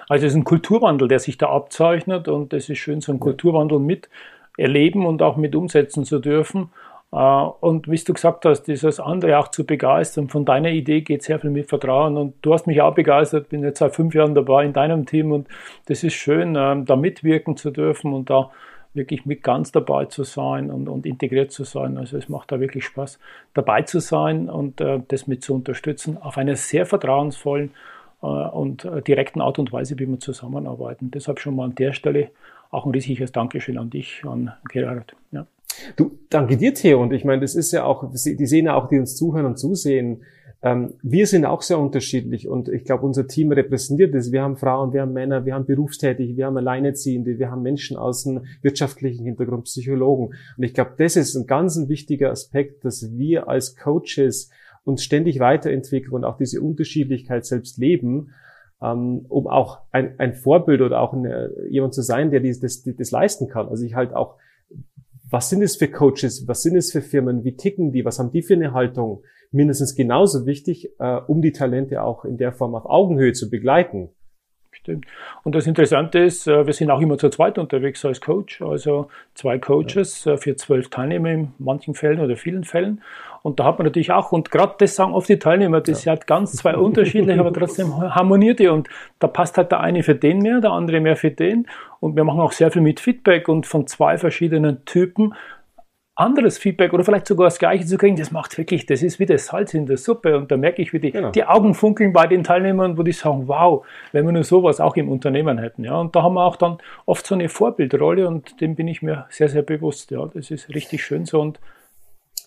also 0.09 0.27
es 0.27 0.33
ist 0.33 0.37
ein 0.37 0.45
Kulturwandel, 0.45 1.09
der 1.09 1.19
sich 1.19 1.39
da 1.39 1.51
abzeichnet 1.51 2.29
und 2.29 2.53
es 2.53 2.69
ist 2.69 2.79
schön, 2.79 3.01
so 3.01 3.13
einen 3.13 3.21
Kulturwandel 3.21 3.79
mit 3.79 4.09
erleben 4.57 5.07
und 5.07 5.23
auch 5.23 5.37
mit 5.37 5.55
umsetzen 5.55 6.05
zu 6.05 6.19
dürfen. 6.19 6.71
Äh, 7.15 7.49
und 7.61 7.89
wie 7.89 7.97
du 7.97 8.13
gesagt 8.13 8.45
hast, 8.45 8.65
dieses 8.65 8.99
andere 8.99 9.39
auch 9.39 9.49
zu 9.49 9.65
begeistern. 9.65 10.29
Von 10.29 10.45
deiner 10.45 10.71
Idee 10.71 11.03
geht 11.03 11.23
sehr 11.23 11.39
viel 11.39 11.51
mit 11.51 11.69
Vertrauen. 11.69 12.17
Und 12.17 12.35
du 12.43 12.53
hast 12.53 12.67
mich 12.67 12.81
auch 12.83 12.95
begeistert, 12.95 13.49
bin 13.49 13.63
jetzt 13.63 13.79
seit 13.79 13.95
fünf 13.95 14.15
Jahren 14.15 14.35
dabei 14.35 14.65
in 14.65 14.73
deinem 14.73 15.07
Team 15.07 15.33
und 15.33 15.49
das 15.87 16.03
ist 16.03 16.15
schön, 16.15 16.57
ähm, 16.59 16.85
da 16.85 16.97
mitwirken 16.97 17.57
zu 17.57 17.71
dürfen 17.71 18.13
und 18.13 18.31
da 18.31 18.51
wirklich 18.95 19.27
mit 19.27 19.43
ganz 19.43 19.73
dabei 19.73 20.07
zu 20.07 20.23
sein 20.25 20.71
und, 20.71 20.89
und 20.89 21.07
integriert 21.07 21.51
zu 21.53 21.65
sein. 21.65 21.99
Also 21.99 22.17
es 22.17 22.29
macht 22.29 22.53
da 22.53 22.61
wirklich 22.61 22.85
Spaß, 22.85 23.19
dabei 23.53 23.83
zu 23.83 24.01
sein 24.01 24.49
und 24.49 24.81
äh, 24.81 25.01
das 25.09 25.27
mit 25.27 25.43
zu 25.43 25.55
unterstützen 25.55 26.19
auf 26.21 26.39
einer 26.39 26.57
sehr 26.57 26.87
vertrauensvollen 26.87 27.71
äh, 28.23 28.27
und 28.27 28.89
direkten 29.07 29.41
Art 29.41 29.59
und 29.59 29.73
Weise, 29.73 29.99
wie 29.99 30.09
wir 30.09 30.21
zusammenarbeiten. 30.21 31.11
Deshalb 31.11 31.41
schon 31.41 31.57
mal 31.57 31.65
an 31.65 31.75
der 31.75 31.93
Stelle 31.93 32.31
auch 32.71 32.87
ein 32.87 32.93
riesiges 32.93 33.33
Dankeschön 33.33 33.79
an 33.79 33.91
dich, 33.91 34.23
an 34.25 34.53
Gerhard. 34.69 35.15
Ja. 35.33 35.47
Du, 35.97 36.19
danke 36.31 36.57
dir, 36.57 36.75
Theo. 36.75 37.03
Und 37.03 37.13
ich 37.13 37.25
meine, 37.25 37.43
das 37.43 37.55
ist 37.55 37.73
ja 37.73 37.85
auch, 37.85 38.11
die 38.13 38.47
sehen 38.47 38.67
ja 38.67 38.75
auch, 38.75 38.89
die 38.89 38.99
uns 38.99 39.17
zuhören 39.17 39.47
und 39.47 39.59
zusehen. 39.59 40.23
Ähm, 40.63 40.95
wir 41.03 41.27
sind 41.27 41.45
auch 41.45 41.63
sehr 41.63 41.79
unterschiedlich 41.79 42.49
und 42.49 42.69
ich 42.69 42.85
glaube, 42.85 43.05
unser 43.05 43.27
Team 43.27 43.53
repräsentiert 43.53 44.15
das. 44.15 44.33
Wir 44.33 44.43
haben 44.43 44.57
Frauen, 44.57 44.93
wir 44.93 45.03
haben 45.03 45.13
Männer, 45.13 45.45
wir 45.45 45.55
haben 45.55 45.67
Berufstätige, 45.67 46.37
wir 46.37 46.47
haben 46.47 46.57
Alleinerziehende, 46.57 47.39
wir 47.39 47.51
haben 47.51 47.63
Menschen 47.63 47.97
aus 47.97 48.25
dem 48.25 48.45
wirtschaftlichen 48.63 49.25
Hintergrund, 49.27 49.65
Psychologen. 49.65 50.35
Und 50.57 50.63
ich 50.65 50.73
glaube, 50.73 50.93
das 50.97 51.17
ist 51.17 51.35
ein 51.37 51.47
ganz 51.47 51.79
wichtiger 51.89 52.31
Aspekt, 52.31 52.85
dass 52.85 53.11
wir 53.13 53.49
als 53.49 53.77
Coaches 53.77 54.51
uns 54.85 55.03
ständig 55.03 55.39
weiterentwickeln 55.39 56.15
und 56.15 56.25
auch 56.25 56.37
diese 56.37 56.63
Unterschiedlichkeit 56.63 57.45
selbst 57.45 57.79
leben 57.79 58.31
ähm, 58.85 59.25
um 59.29 59.47
auch 59.47 59.81
ein, 59.93 60.15
ein 60.19 60.35
Vorbild 60.35 60.81
oder 60.81 61.01
auch 61.01 61.13
eine, 61.13 61.51
jemand 61.69 61.95
zu 61.95 62.03
sein, 62.03 62.31
der 62.31 62.41
dies, 62.41 62.61
das, 62.61 62.83
das 62.83 63.11
leisten 63.11 63.49
kann. 63.49 63.69
Also 63.69 63.85
ich 63.85 63.95
halt 63.95 64.15
auch, 64.15 64.37
was 65.35 65.51
sind 65.51 65.63
es 65.63 65.75
für 65.75 65.89
Coaches, 65.89 66.47
was 66.47 66.63
sind 66.63 66.77
es 66.77 66.93
für 66.93 67.03
Firmen, 67.03 67.43
wie 67.43 67.57
ticken 67.57 67.91
die, 67.91 68.05
was 68.05 68.21
haben 68.21 68.31
die 68.31 68.43
für 68.43 68.55
eine 68.55 68.73
Haltung? 68.73 69.25
Mindestens 69.51 69.97
genauso 69.97 70.47
wichtig, 70.47 70.91
äh, 71.01 71.17
um 71.27 71.43
die 71.43 71.51
Talente 71.51 72.05
auch 72.05 72.25
in 72.25 72.37
der 72.37 72.53
Form 72.53 72.77
auf 72.77 72.87
Augenhöhe 72.87 73.33
zu 73.33 73.51
begleiten. 73.51 74.11
Stimmt. 74.75 75.07
Und 75.45 75.55
das 75.55 75.67
Interessante 75.67 76.19
ist, 76.19 76.49
äh, 76.49 76.67
wir 76.67 76.73
sind 76.73 76.91
auch 76.91 77.01
immer 77.01 77.17
zu 77.17 77.31
zweit 77.31 77.59
unterwegs 77.59 78.05
als 78.05 78.21
Coach, 78.21 78.61
also 78.61 79.09
zwei 79.35 79.59
Coaches 79.59 80.25
ja. 80.25 80.35
Äh, 80.35 80.37
für 80.37 80.57
zwölf 80.57 80.91
Teilnehmer 80.91 81.31
in 81.31 81.53
manchen 81.59 81.95
Fällen 81.95 82.21
oder 82.21 82.37
vielen 82.37 82.65
Fällen. 82.65 83.01
Und 83.43 83.61
da 83.61 83.65
hat 83.65 83.79
man 83.79 83.87
natürlich 83.87 84.11
auch, 84.11 84.33
und 84.33 84.51
gerade 84.51 84.75
das 84.79 84.97
sagen 84.97 85.13
oft 85.13 85.29
die 85.29 85.39
Teilnehmer, 85.39 85.81
das 85.81 86.05
ja. 86.05 86.13
hat 86.13 86.27
ganz 86.27 86.53
zwei 86.55 86.77
unterschiedliche, 86.77 87.39
aber 87.39 87.53
trotzdem 87.53 87.97
harmoniert 88.15 88.59
die. 88.59 88.69
Und 88.69 88.89
da 89.21 89.29
passt 89.29 89.57
halt 89.57 89.71
der 89.71 89.81
eine 89.81 90.03
für 90.03 90.15
den 90.17 90.39
mehr, 90.39 90.61
der 90.61 90.73
andere 90.73 91.01
mehr 91.01 91.17
für 91.17 91.31
den. 91.31 91.69
Und 92.01 92.17
wir 92.17 92.25
machen 92.25 92.41
auch 92.41 92.53
sehr 92.53 92.71
viel 92.71 92.83
mit 92.83 93.01
Feedback 93.01 93.49
und 93.49 93.67
von 93.67 93.87
zwei 93.87 94.19
verschiedenen 94.19 94.85
Typen 94.87 95.35
anderes 96.17 96.59
Feedback 96.59 96.93
oder 96.93 97.05
vielleicht 97.05 97.27
sogar 97.27 97.47
das 97.47 97.59
gleiche 97.59 97.85
zu 97.87 97.99
kriegen, 97.99 98.17
das 98.17 98.31
macht 98.31 98.57
wirklich, 98.57 98.87
das 98.87 99.03
ist 99.03 99.19
wie 99.19 99.27
das 99.27 99.47
Salz 99.47 99.75
in 99.75 99.87
der 99.87 99.97
Suppe. 99.97 100.37
Und 100.37 100.51
da 100.51 100.57
merke 100.57 100.81
ich, 100.81 100.93
wie 100.93 101.01
die, 101.01 101.11
genau. 101.11 101.31
die 101.31 101.45
Augen 101.45 101.75
funkeln 101.75 102.13
bei 102.13 102.27
den 102.27 102.45
Teilnehmern, 102.45 102.97
wo 102.97 103.03
die 103.03 103.13
sagen, 103.13 103.49
wow, 103.49 103.85
wenn 104.13 104.25
wir 104.25 104.33
nur 104.33 104.45
sowas 104.45 104.81
auch 104.81 104.97
im 104.97 105.09
Unternehmen 105.09 105.59
hätten. 105.59 105.83
Ja. 105.83 105.99
Und 106.01 106.15
da 106.15 106.23
haben 106.23 106.35
wir 106.35 106.45
auch 106.45 106.57
dann 106.57 106.79
oft 107.05 107.27
so 107.27 107.35
eine 107.35 107.49
Vorbildrolle 107.49 108.29
und 108.29 108.61
dem 108.61 108.77
bin 108.77 108.87
ich 108.87 109.03
mir 109.03 109.27
sehr, 109.31 109.49
sehr 109.49 109.63
bewusst. 109.63 110.13
Ja, 110.13 110.25
das 110.27 110.51
ist 110.51 110.69
richtig 110.69 111.05
schön 111.05 111.25
so. 111.25 111.41
Und 111.41 111.59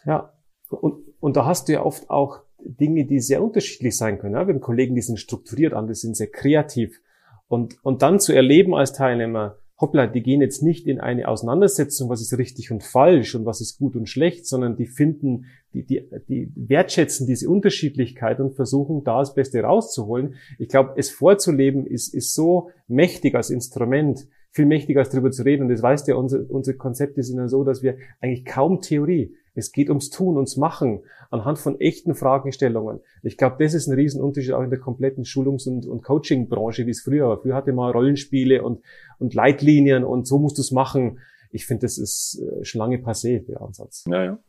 ja, 0.05 0.31
und, 0.69 1.01
und 1.19 1.35
da 1.35 1.45
hast 1.45 1.67
du 1.67 1.73
ja 1.73 1.83
oft 1.83 2.09
auch 2.09 2.39
Dinge, 2.59 3.05
die 3.05 3.19
sehr 3.19 3.43
unterschiedlich 3.43 3.97
sein 3.97 4.17
können. 4.17 4.35
Ja. 4.35 4.47
Wir 4.47 4.53
haben 4.53 4.61
Kollegen, 4.61 4.95
die 4.95 5.01
sind 5.01 5.19
strukturiert, 5.19 5.73
andere 5.73 5.95
sind 5.95 6.15
sehr 6.15 6.27
kreativ. 6.27 7.01
Und, 7.49 7.77
und 7.83 8.01
dann 8.01 8.19
zu 8.19 8.33
erleben 8.33 8.75
als 8.75 8.93
Teilnehmer, 8.93 9.57
hoppla, 9.79 10.07
die 10.07 10.23
gehen 10.23 10.41
jetzt 10.41 10.63
nicht 10.63 10.87
in 10.87 10.99
eine 10.99 11.27
Auseinandersetzung, 11.27 12.09
was 12.09 12.21
ist 12.21 12.37
richtig 12.37 12.71
und 12.71 12.83
falsch 12.83 13.35
und 13.35 13.45
was 13.45 13.61
ist 13.61 13.77
gut 13.77 13.95
und 13.95 14.09
schlecht, 14.09 14.47
sondern 14.47 14.75
die 14.75 14.87
finden, 14.87 15.45
die, 15.73 15.85
die, 15.85 16.01
die 16.27 16.51
wertschätzen 16.55 17.27
diese 17.27 17.49
Unterschiedlichkeit 17.49 18.39
und 18.39 18.55
versuchen 18.55 19.03
da 19.03 19.19
das 19.19 19.35
Beste 19.35 19.61
rauszuholen. 19.61 20.35
Ich 20.57 20.69
glaube, 20.69 20.93
es 20.97 21.11
vorzuleben 21.11 21.85
ist, 21.85 22.13
ist 22.13 22.33
so 22.33 22.69
mächtig 22.87 23.35
als 23.35 23.51
Instrument, 23.51 24.27
viel 24.51 24.65
mächtiger 24.65 25.01
als 25.01 25.09
darüber 25.09 25.29
zu 25.29 25.43
reden. 25.43 25.63
Und 25.63 25.69
das 25.69 25.83
weißt 25.83 26.07
ja, 26.07 26.15
unsere, 26.15 26.43
unsere 26.45 26.77
Konzepte 26.77 27.21
sind 27.21 27.37
ja 27.37 27.47
so, 27.47 27.63
dass 27.63 27.83
wir 27.83 27.97
eigentlich 28.19 28.45
kaum 28.45 28.81
Theorie, 28.81 29.35
es 29.57 29.71
geht 29.71 29.89
ums 29.89 30.09
Tun, 30.09 30.35
ums 30.35 30.55
Machen, 30.55 31.01
anhand 31.31 31.57
von 31.57 31.79
echten 31.79 32.13
Fragestellungen. 32.13 32.99
Ich 33.23 33.37
glaube, 33.37 33.57
das 33.59 33.73
ist 33.73 33.87
ein 33.87 33.95
Riesenunterschied 33.95 34.53
auch 34.53 34.61
in 34.61 34.69
der 34.69 34.79
kompletten 34.79 35.25
Schulungs- 35.25 35.67
und, 35.67 35.85
und 35.87 36.03
Coaching-Branche, 36.03 36.85
wie 36.85 36.91
es 36.91 37.01
früher 37.01 37.27
war. 37.27 37.41
Früher 37.41 37.55
hatte 37.55 37.73
man 37.73 37.91
Rollenspiele 37.91 38.61
und, 38.61 38.81
und 39.19 39.33
Leitlinien 39.33 40.03
und 40.03 40.27
so 40.27 40.37
musst 40.37 40.57
du 40.57 40.61
es 40.61 40.71
machen. 40.71 41.19
Ich 41.51 41.65
finde, 41.65 41.81
das 41.81 41.97
ist 41.97 42.39
äh, 42.41 42.63
schon 42.63 42.79
lange 42.79 42.97
passé, 42.97 43.45
der 43.45 43.61
Ansatz. 43.61 44.05
Ja, 44.07 44.23
ja. 44.23 44.39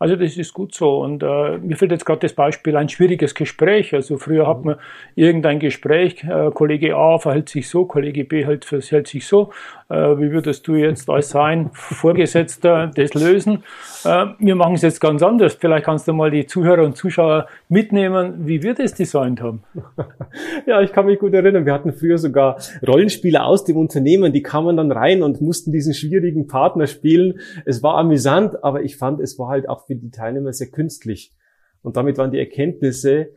Also 0.00 0.14
das 0.14 0.36
ist 0.36 0.54
gut 0.54 0.74
so. 0.74 1.00
Und 1.00 1.22
äh, 1.22 1.58
mir 1.58 1.76
fällt 1.76 1.90
jetzt 1.90 2.06
gerade 2.06 2.20
das 2.20 2.32
Beispiel 2.32 2.76
ein 2.76 2.88
schwieriges 2.88 3.34
Gespräch. 3.34 3.94
Also 3.94 4.16
früher 4.16 4.46
hat 4.46 4.64
man 4.64 4.76
irgendein 5.16 5.58
Gespräch, 5.58 6.22
äh, 6.22 6.50
Kollege 6.52 6.96
A 6.96 7.18
verhält 7.18 7.48
sich 7.48 7.68
so, 7.68 7.84
Kollege 7.84 8.24
B 8.24 8.46
halt 8.46 8.64
verhält 8.64 9.08
sich 9.08 9.26
so. 9.26 9.52
Äh, 9.90 10.18
wie 10.18 10.30
würdest 10.32 10.68
du 10.68 10.74
jetzt 10.74 11.08
als 11.08 11.30
sein 11.30 11.70
Vorgesetzter 11.72 12.90
das 12.94 13.14
lösen? 13.14 13.64
Äh, 14.04 14.26
wir 14.38 14.54
machen 14.54 14.74
es 14.74 14.82
jetzt 14.82 15.00
ganz 15.00 15.22
anders. 15.22 15.54
Vielleicht 15.54 15.86
kannst 15.86 16.06
du 16.06 16.12
mal 16.12 16.30
die 16.30 16.46
Zuhörer 16.46 16.84
und 16.84 16.96
Zuschauer 16.96 17.46
mitnehmen, 17.70 18.46
wie 18.46 18.62
wir 18.62 18.74
das 18.74 18.94
designt 18.94 19.40
haben. 19.40 19.62
Ja, 20.66 20.82
ich 20.82 20.92
kann 20.92 21.06
mich 21.06 21.18
gut 21.18 21.32
erinnern. 21.32 21.64
Wir 21.64 21.72
hatten 21.72 21.92
früher 21.92 22.18
sogar 22.18 22.58
Rollenspieler 22.86 23.46
aus 23.46 23.64
dem 23.64 23.76
Unternehmen, 23.78 24.32
die 24.32 24.42
kamen 24.42 24.76
dann 24.76 24.92
rein 24.92 25.22
und 25.22 25.40
mussten 25.40 25.72
diesen 25.72 25.94
schwierigen 25.94 26.46
Partner 26.46 26.86
spielen. 26.86 27.40
Es 27.64 27.82
war 27.82 27.96
amüsant, 27.96 28.62
aber 28.62 28.82
ich 28.82 28.96
fand, 28.96 29.20
es 29.20 29.38
war 29.38 29.48
halt 29.48 29.68
auch 29.68 29.86
für 29.86 29.94
die 29.94 30.10
Teilnehmer 30.10 30.52
sehr 30.52 30.68
künstlich. 30.68 31.32
Und 31.80 31.96
damit 31.96 32.18
waren 32.18 32.30
die 32.30 32.38
Erkenntnisse 32.38 33.30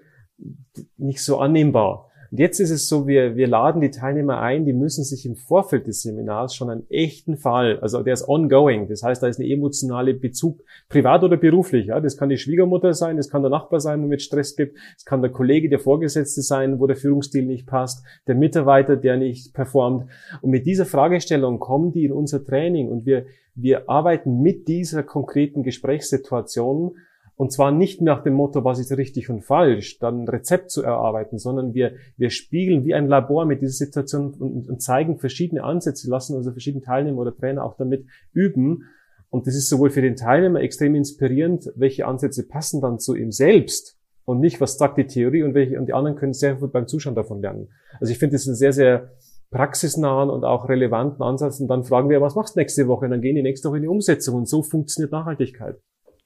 nicht 0.97 1.23
so 1.23 1.39
annehmbar. 1.39 2.10
Und 2.31 2.39
jetzt 2.39 2.61
ist 2.61 2.71
es 2.71 2.87
so, 2.87 3.07
wir, 3.07 3.35
wir 3.35 3.47
laden 3.47 3.81
die 3.81 3.91
Teilnehmer 3.91 4.39
ein, 4.39 4.65
die 4.65 4.71
müssen 4.71 5.03
sich 5.03 5.25
im 5.25 5.35
Vorfeld 5.35 5.85
des 5.87 6.01
Seminars 6.01 6.55
schon 6.55 6.69
einen 6.69 6.89
echten 6.89 7.35
Fall, 7.35 7.77
also 7.81 8.01
der 8.03 8.13
ist 8.13 8.27
ongoing, 8.27 8.87
das 8.87 9.03
heißt, 9.03 9.21
da 9.21 9.27
ist 9.27 9.37
eine 9.37 9.49
emotionale 9.49 10.13
Bezug, 10.13 10.63
privat 10.87 11.25
oder 11.25 11.35
beruflich, 11.35 11.87
ja, 11.87 11.99
das 11.99 12.15
kann 12.15 12.29
die 12.29 12.37
Schwiegermutter 12.37 12.93
sein, 12.93 13.17
das 13.17 13.29
kann 13.29 13.41
der 13.41 13.51
Nachbar 13.51 13.81
sein, 13.81 14.01
wo 14.01 14.07
mit 14.07 14.21
Stress 14.21 14.55
gibt, 14.55 14.77
es 14.95 15.03
kann 15.03 15.21
der 15.21 15.31
Kollege, 15.31 15.67
der 15.67 15.79
Vorgesetzte 15.79 16.41
sein, 16.41 16.79
wo 16.79 16.87
der 16.87 16.95
Führungsstil 16.95 17.45
nicht 17.45 17.67
passt, 17.67 18.05
der 18.27 18.35
Mitarbeiter, 18.35 18.95
der 18.95 19.17
nicht 19.17 19.53
performt. 19.53 20.09
Und 20.41 20.51
mit 20.51 20.65
dieser 20.65 20.85
Fragestellung 20.85 21.59
kommen 21.59 21.91
die 21.91 22.05
in 22.05 22.13
unser 22.13 22.45
Training 22.45 22.87
und 22.87 23.05
wir, 23.05 23.25
wir 23.55 23.89
arbeiten 23.89 24.41
mit 24.41 24.69
dieser 24.69 25.03
konkreten 25.03 25.63
Gesprächssituation 25.63 26.95
und 27.41 27.51
zwar 27.51 27.71
nicht 27.71 28.01
nach 28.01 28.21
dem 28.21 28.35
Motto, 28.35 28.63
was 28.63 28.77
ist 28.77 28.95
richtig 28.95 29.31
und 29.31 29.41
falsch, 29.41 29.97
dann 29.97 30.25
ein 30.25 30.27
Rezept 30.27 30.69
zu 30.69 30.83
erarbeiten, 30.83 31.39
sondern 31.39 31.73
wir, 31.73 31.93
wir 32.15 32.29
spiegeln 32.29 32.85
wie 32.85 32.93
ein 32.93 33.07
Labor 33.07 33.47
mit 33.47 33.63
dieser 33.63 33.73
Situation 33.73 34.35
und, 34.35 34.69
und 34.69 34.79
zeigen 34.79 35.17
verschiedene 35.17 35.63
Ansätze, 35.63 36.07
lassen 36.07 36.35
unsere 36.35 36.53
verschiedenen 36.53 36.83
Teilnehmer 36.83 37.17
oder 37.17 37.35
Trainer 37.35 37.65
auch 37.65 37.75
damit 37.77 38.05
üben. 38.31 38.83
Und 39.31 39.47
das 39.47 39.55
ist 39.55 39.69
sowohl 39.69 39.89
für 39.89 40.03
den 40.03 40.15
Teilnehmer 40.17 40.61
extrem 40.61 40.93
inspirierend, 40.93 41.71
welche 41.75 42.05
Ansätze 42.05 42.47
passen 42.47 42.79
dann 42.79 42.99
zu 42.99 43.15
ihm 43.15 43.31
selbst 43.31 43.97
und 44.23 44.39
nicht, 44.39 44.61
was 44.61 44.77
sagt 44.77 44.99
die 44.99 45.07
Theorie 45.07 45.41
und 45.41 45.55
welche, 45.55 45.79
und 45.79 45.87
die 45.87 45.93
anderen 45.93 46.17
können 46.17 46.33
sehr 46.33 46.59
viel 46.59 46.67
beim 46.67 46.85
Zuschauen 46.85 47.15
davon 47.15 47.41
lernen. 47.41 47.69
Also 47.99 48.11
ich 48.11 48.19
finde, 48.19 48.35
das 48.35 48.43
ist 48.43 48.49
ein 48.49 48.55
sehr, 48.55 48.73
sehr 48.73 49.13
praxisnahen 49.49 50.29
und 50.29 50.43
auch 50.43 50.69
relevanten 50.69 51.23
Ansatz. 51.23 51.59
Und 51.59 51.69
dann 51.69 51.85
fragen 51.85 52.07
wir, 52.11 52.21
was 52.21 52.35
machst 52.35 52.55
du 52.55 52.59
nächste 52.59 52.87
Woche? 52.87 53.05
Und 53.05 53.11
dann 53.11 53.21
gehen 53.21 53.35
die 53.35 53.41
nächste 53.41 53.67
Woche 53.67 53.77
in 53.77 53.81
die 53.81 53.89
Umsetzung. 53.89 54.35
Und 54.35 54.47
so 54.47 54.61
funktioniert 54.61 55.11
Nachhaltigkeit. 55.11 55.79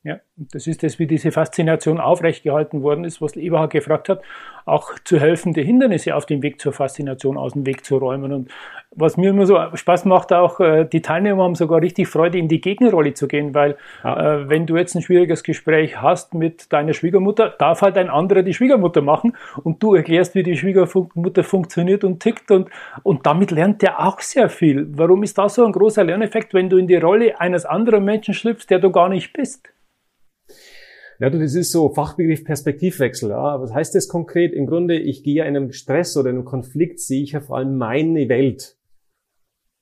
Ja, 0.05 0.19
das 0.37 0.67
ist 0.67 0.83
das, 0.83 0.99
wie 0.99 1.07
diese 1.07 1.31
Faszination 1.31 1.99
aufrechtgehalten 1.99 2.83
worden 2.83 3.05
ist, 3.05 3.23
was 3.23 3.35
Eberhard 3.35 3.71
gefragt 3.71 4.07
hat, 4.07 4.21
auch 4.65 4.93
zu 5.03 5.19
helfen, 5.19 5.53
die 5.53 5.63
Hindernisse 5.63 6.15
auf 6.15 6.27
dem 6.27 6.43
Weg 6.43 6.61
zur 6.61 6.73
Faszination 6.73 7.39
aus 7.39 7.53
dem 7.53 7.65
Weg 7.65 7.83
zu 7.83 7.97
räumen. 7.97 8.31
Und 8.31 8.51
was 8.91 9.17
mir 9.17 9.31
immer 9.31 9.47
so 9.47 9.59
Spaß 9.73 10.05
macht, 10.05 10.31
auch 10.31 10.59
äh, 10.59 10.85
die 10.85 11.01
Teilnehmer 11.01 11.43
haben 11.43 11.55
sogar 11.55 11.81
richtig 11.81 12.07
Freude, 12.07 12.37
in 12.37 12.47
die 12.47 12.61
Gegenrolle 12.61 13.15
zu 13.15 13.27
gehen, 13.27 13.55
weil 13.55 13.77
ja. 14.03 14.41
äh, 14.41 14.47
wenn 14.47 14.67
du 14.67 14.77
jetzt 14.77 14.93
ein 14.93 15.01
schwieriges 15.01 15.41
Gespräch 15.41 15.99
hast 15.99 16.35
mit 16.35 16.71
deiner 16.71 16.93
Schwiegermutter, 16.93 17.55
darf 17.57 17.81
halt 17.81 17.97
ein 17.97 18.11
anderer 18.11 18.43
die 18.43 18.53
Schwiegermutter 18.53 19.01
machen 19.01 19.35
und 19.63 19.81
du 19.81 19.95
erklärst, 19.95 20.35
wie 20.35 20.43
die 20.43 20.55
Schwiegermutter 20.55 21.43
funktioniert 21.43 22.03
und 22.03 22.19
tickt 22.19 22.51
und, 22.51 22.69
und 23.01 23.25
damit 23.25 23.49
lernt 23.49 23.81
der 23.81 24.05
auch 24.05 24.19
sehr 24.19 24.49
viel. 24.49 24.85
Warum 24.95 25.23
ist 25.23 25.39
das 25.39 25.55
so 25.55 25.65
ein 25.65 25.71
großer 25.71 26.03
Lerneffekt, 26.03 26.53
wenn 26.53 26.69
du 26.69 26.77
in 26.77 26.85
die 26.85 26.97
Rolle 26.97 27.41
eines 27.41 27.65
anderen 27.65 28.05
Menschen 28.05 28.35
schlüpfst, 28.35 28.67
der 28.69 28.77
du 28.77 28.91
gar 28.91 29.09
nicht 29.09 29.33
bist? 29.33 29.71
Ja, 31.19 31.29
du, 31.29 31.39
das 31.39 31.55
ist 31.55 31.71
so 31.71 31.89
Fachbegriff 31.89 32.43
Perspektivwechsel. 32.43 33.29
Ja. 33.29 33.61
Was 33.61 33.73
heißt 33.73 33.95
das 33.95 34.07
konkret? 34.07 34.53
Im 34.53 34.67
Grunde, 34.67 34.97
ich 34.97 35.23
gehe 35.23 35.43
in 35.45 35.55
einem 35.55 35.71
Stress 35.71 36.17
oder 36.17 36.29
in 36.29 36.37
einem 36.37 36.45
Konflikt, 36.45 36.99
sehe 36.99 37.23
ich 37.23 37.31
ja 37.31 37.39
vor 37.39 37.57
allem 37.57 37.77
meine 37.77 38.27
Welt. 38.27 38.77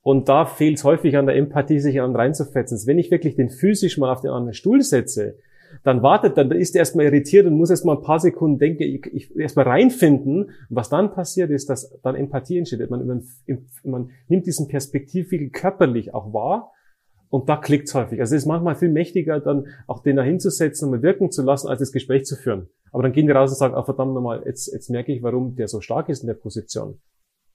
Und 0.02 0.30
da 0.30 0.46
fehlt 0.46 0.78
es 0.78 0.84
häufig 0.84 1.18
an 1.18 1.26
der 1.26 1.36
Empathie, 1.36 1.80
sich 1.80 2.02
an 2.02 2.16
reinzufetzen. 2.16 2.78
Wenn 2.86 3.00
ich 3.00 3.10
wirklich 3.10 3.36
den 3.36 3.50
physisch 3.50 3.98
mal 3.98 4.12
auf 4.12 4.22
den 4.22 4.32
anderen 4.32 4.54
Stuhl 4.54 4.82
setze, 4.82 5.38
dann 5.84 6.04
wartet, 6.04 6.38
dann 6.38 6.52
ist 6.52 6.76
er 6.76 6.80
erstmal 6.80 7.06
irritiert 7.06 7.48
und 7.48 7.56
muss 7.56 7.72
erstmal 7.72 7.96
ein 7.96 8.04
paar 8.04 8.20
Sekunden 8.20 8.60
denken, 8.60 8.84
ich, 8.84 9.06
ich 9.08 9.36
erstmal 9.36 9.66
reinfinden. 9.66 10.44
Und 10.44 10.68
was 10.70 10.90
dann 10.90 11.14
passiert 11.14 11.50
ist, 11.50 11.70
dass 11.70 11.98
dann 12.04 12.16
Empathie 12.16 12.60
entsteht. 12.60 12.90
Man, 12.92 13.08
man, 13.08 13.24
man 13.84 14.12
nimmt 14.28 14.46
diesen 14.46 14.68
Perspektivwinkel 14.68 15.50
körperlich 15.50 16.14
auch 16.14 16.32
wahr 16.34 16.74
und 17.34 17.50
da 17.50 17.58
klickt's 17.58 17.96
häufig. 17.96 18.20
Also 18.20 18.36
es 18.36 18.44
ist 18.44 18.48
manchmal 18.48 18.76
viel 18.76 18.90
mächtiger, 18.90 19.40
dann 19.40 19.66
auch 19.88 20.04
den 20.04 20.18
da 20.18 20.22
hinzusetzen 20.22 20.88
und 20.88 20.92
mal 20.92 21.02
wirken 21.02 21.32
zu 21.32 21.42
lassen, 21.42 21.68
als 21.68 21.80
das 21.80 21.92
Gespräch 21.92 22.26
zu 22.26 22.36
führen. 22.36 22.70
Aber 22.92 23.02
dann 23.02 23.12
gehen 23.12 23.26
die 23.26 23.34
raus 23.34 23.50
und 23.50 23.58
sagen, 23.58 23.74
ah, 23.74 23.82
verdammt 23.82 24.14
nochmal, 24.14 24.44
jetzt, 24.46 24.72
jetzt 24.72 24.92
merke 24.92 25.12
ich, 25.12 25.24
warum 25.24 25.56
der 25.56 25.68
so 25.68 25.82
stark 25.82 26.10
ist 26.10 26.22
in 26.22 26.28
der 26.28 26.36
Position. 26.36 27.00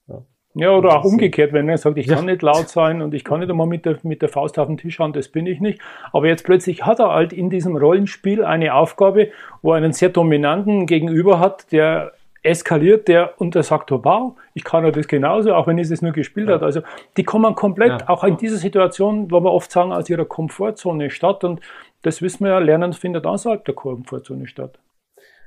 Ja. 0.09 0.25
Ja, 0.55 0.77
oder 0.77 0.99
auch 0.99 1.05
umgekehrt, 1.05 1.53
wenn 1.53 1.69
er 1.69 1.79
sagt, 1.79 1.97
ich 1.97 2.09
kann 2.09 2.25
nicht 2.25 2.43
laut 2.43 2.69
sein 2.69 3.03
und 3.03 3.15
ich 3.15 3.23
kann 3.23 3.39
nicht 3.39 3.51
einmal 3.51 3.69
mit 3.69 3.85
der, 3.85 3.99
mit 4.03 4.21
der 4.21 4.29
Faust 4.29 4.59
auf 4.59 4.67
den 4.67 4.79
Tisch 4.79 4.99
hauen, 4.99 5.13
das 5.13 5.29
bin 5.29 5.47
ich 5.47 5.61
nicht. 5.61 5.81
Aber 6.13 6.27
jetzt 6.27 6.45
plötzlich 6.45 6.85
hat 6.85 6.99
er 6.99 7.11
halt 7.11 7.33
in 7.33 7.49
diesem 7.49 7.77
Rollenspiel 7.77 8.45
eine 8.45 8.75
Aufgabe, 8.75 9.31
wo 9.63 9.73
er 9.73 9.77
einen 9.77 9.93
sehr 9.93 10.09
dominanten 10.09 10.87
Gegenüber 10.87 11.39
hat, 11.39 11.71
der 11.71 12.15
eskaliert 12.49 13.09
der 13.09 13.41
und 13.41 13.55
der 13.55 13.63
sagt, 13.63 13.93
oh, 13.93 14.01
wow, 14.03 14.37
ich 14.55 14.65
kann 14.65 14.85
ja 14.85 14.91
das 14.91 15.07
genauso, 15.07 15.55
auch 15.55 15.67
wenn 15.67 15.79
ich 15.79 15.91
es 15.91 16.03
nur 16.03 16.13
gespielt 16.13 16.49
ja. 16.49 16.55
hat. 16.55 16.63
Also 16.63 16.81
die 17.17 17.25
kommen 17.25 17.55
komplett, 17.55 18.01
ja. 18.01 18.09
auch 18.09 18.25
in 18.25 18.37
dieser 18.37 18.57
Situation, 18.57 19.31
wo 19.31 19.41
wir 19.41 19.53
oft 19.53 19.71
sagen, 19.71 19.93
aus 19.93 20.09
ihrer 20.09 20.25
Komfortzone 20.25 21.11
statt. 21.11 21.45
Und 21.45 21.61
das 22.03 22.23
wissen 22.23 22.45
wir 22.45 22.53
ja, 22.53 22.59
Lernen 22.59 22.93
findet 22.93 23.27
außerhalb 23.27 23.65
der 23.65 23.75
Komfortzone 23.75 24.47
statt. 24.47 24.79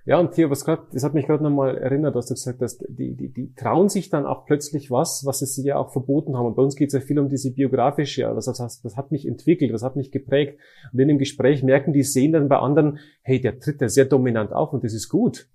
Ja, 0.04 0.20
und 0.20 0.32
Theo, 0.32 0.50
was 0.50 0.66
grad, 0.66 0.80
das 0.94 1.04
hat 1.04 1.14
mich 1.14 1.28
gerade 1.28 1.44
nochmal 1.44 1.78
erinnert, 1.78 2.16
dass 2.16 2.26
du 2.26 2.34
gesagt 2.34 2.60
hast, 2.62 2.84
die, 2.90 3.16
die, 3.16 3.30
die 3.30 3.54
trauen 3.54 3.88
sich 3.88 4.10
dann 4.10 4.26
auch 4.26 4.46
plötzlich 4.46 4.90
was, 4.90 5.26
was 5.28 5.40
sie 5.40 5.64
ja 5.64 5.78
auch 5.78 5.92
verboten 5.92 6.36
haben. 6.36 6.48
Und 6.48 6.56
bei 6.56 6.64
uns 6.64 6.76
geht 6.76 6.88
es 6.88 6.94
ja 6.94 7.02
viel 7.02 7.20
um 7.20 7.30
diese 7.30 7.54
biografische, 7.54 8.28
was 8.36 8.46
das 8.46 8.60
heißt, 8.60 8.84
das 8.84 8.98
hat 8.98 9.12
mich 9.12 9.28
entwickelt, 9.28 9.72
das 9.72 9.84
hat 9.84 9.96
mich 9.96 10.12
geprägt. 10.12 10.60
Und 10.92 11.00
in 11.00 11.08
dem 11.08 11.20
Gespräch 11.20 11.62
merken 11.62 11.94
die, 11.94 12.02
sehen 12.02 12.32
dann 12.32 12.50
bei 12.50 12.58
anderen, 12.58 12.98
hey, 13.22 13.40
der 13.40 13.60
tritt 13.60 13.80
ja 13.80 13.90
sehr 13.90 14.06
dominant 14.06 14.54
auf 14.54 14.74
und 14.74 14.84
das 14.84 14.94
ist 14.94 15.08
gut. 15.08 15.48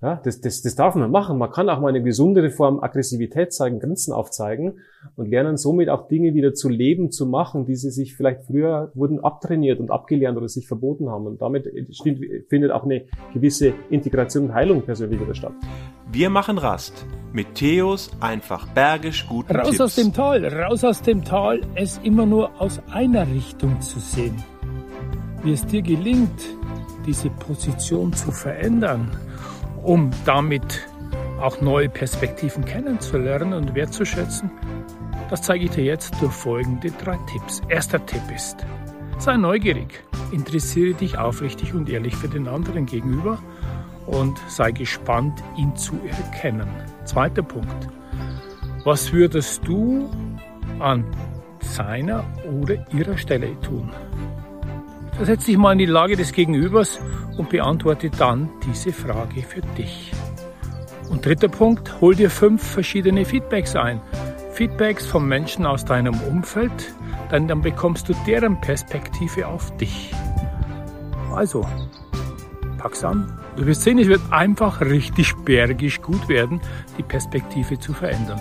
Ja, 0.00 0.20
das, 0.22 0.40
das, 0.40 0.62
das 0.62 0.76
darf 0.76 0.94
man 0.94 1.10
machen. 1.10 1.38
Man 1.38 1.50
kann 1.50 1.68
auch 1.68 1.80
mal 1.80 1.88
eine 1.88 2.00
gesundere 2.00 2.50
Form 2.50 2.78
Aggressivität 2.78 3.52
zeigen, 3.52 3.80
Grenzen 3.80 4.12
aufzeigen 4.12 4.78
und 5.16 5.28
lernen 5.28 5.56
somit 5.56 5.88
auch 5.88 6.06
Dinge 6.06 6.34
wieder 6.34 6.54
zu 6.54 6.68
leben, 6.68 7.10
zu 7.10 7.26
machen, 7.26 7.66
die 7.66 7.74
sie 7.74 7.90
sich 7.90 8.14
vielleicht 8.14 8.44
früher 8.44 8.92
wurden 8.94 9.18
abtrainiert 9.18 9.80
und 9.80 9.90
abgelernt 9.90 10.38
oder 10.38 10.48
sich 10.48 10.68
verboten 10.68 11.10
haben. 11.10 11.26
Und 11.26 11.42
damit 11.42 11.68
findet 12.48 12.70
auch 12.70 12.84
eine 12.84 13.06
gewisse 13.34 13.72
Integration 13.90 14.44
und 14.44 14.54
Heilung 14.54 14.82
persönlich 14.82 15.20
wieder 15.20 15.34
statt. 15.34 15.54
Wir 16.12 16.30
machen 16.30 16.58
Rast 16.58 17.04
mit 17.32 17.56
Theos 17.56 18.12
einfach 18.20 18.68
bergisch 18.68 19.26
guten 19.28 19.56
Raus 19.56 19.70
Tipps. 19.70 19.80
aus 19.80 19.94
dem 19.96 20.12
Tal, 20.12 20.44
raus 20.46 20.84
aus 20.84 21.02
dem 21.02 21.24
Tal, 21.24 21.60
es 21.74 21.98
immer 22.04 22.24
nur 22.24 22.60
aus 22.60 22.80
einer 22.92 23.26
Richtung 23.26 23.80
zu 23.80 23.98
sehen. 23.98 24.36
Wie 25.42 25.52
es 25.52 25.66
dir 25.66 25.82
gelingt, 25.82 26.56
diese 27.04 27.30
Position 27.30 28.12
zu 28.12 28.30
verändern 28.30 29.10
um 29.82 30.10
damit 30.24 30.88
auch 31.40 31.60
neue 31.60 31.88
Perspektiven 31.88 32.64
kennenzulernen 32.64 33.52
und 33.52 33.74
wertzuschätzen? 33.74 34.50
Das 35.30 35.42
zeige 35.42 35.66
ich 35.66 35.70
dir 35.72 35.84
jetzt 35.84 36.14
durch 36.20 36.32
folgende 36.32 36.90
drei 36.90 37.18
Tipps. 37.30 37.60
Erster 37.68 38.04
Tipp 38.06 38.22
ist, 38.34 38.66
sei 39.18 39.36
neugierig, 39.36 40.02
interessiere 40.32 40.94
dich 40.94 41.18
aufrichtig 41.18 41.74
und 41.74 41.88
ehrlich 41.88 42.16
für 42.16 42.28
den 42.28 42.48
anderen 42.48 42.86
gegenüber 42.86 43.38
und 44.06 44.38
sei 44.48 44.72
gespannt, 44.72 45.42
ihn 45.56 45.76
zu 45.76 46.00
erkennen. 46.06 46.68
Zweiter 47.04 47.42
Punkt, 47.42 47.88
was 48.84 49.12
würdest 49.12 49.66
du 49.66 50.08
an 50.78 51.04
seiner 51.60 52.24
oder 52.44 52.86
ihrer 52.92 53.18
Stelle 53.18 53.60
tun? 53.60 53.90
Versetz 55.18 55.46
dich 55.46 55.58
mal 55.58 55.72
in 55.72 55.78
die 55.78 55.86
Lage 55.86 56.16
des 56.16 56.32
Gegenübers 56.32 57.00
und 57.36 57.50
beantworte 57.50 58.08
dann 58.08 58.50
diese 58.64 58.92
Frage 58.92 59.42
für 59.42 59.62
dich. 59.76 60.12
Und 61.10 61.26
dritter 61.26 61.48
Punkt, 61.48 62.00
hol 62.00 62.14
dir 62.14 62.30
fünf 62.30 62.62
verschiedene 62.62 63.24
Feedbacks 63.24 63.74
ein. 63.74 64.00
Feedbacks 64.52 65.06
von 65.06 65.26
Menschen 65.26 65.66
aus 65.66 65.84
deinem 65.84 66.14
Umfeld, 66.20 66.94
denn 67.32 67.48
dann 67.48 67.62
bekommst 67.62 68.08
du 68.08 68.14
deren 68.28 68.60
Perspektive 68.60 69.48
auf 69.48 69.76
dich. 69.76 70.12
Also, 71.34 71.66
pack's 72.78 73.02
an. 73.02 73.40
Du 73.56 73.66
wirst 73.66 73.82
sehen, 73.82 73.98
es 73.98 74.06
wird 74.06 74.22
einfach 74.30 74.80
richtig 74.80 75.34
bergisch 75.44 76.00
gut 76.00 76.28
werden, 76.28 76.60
die 76.96 77.02
Perspektive 77.02 77.76
zu 77.80 77.92
verändern. 77.92 78.40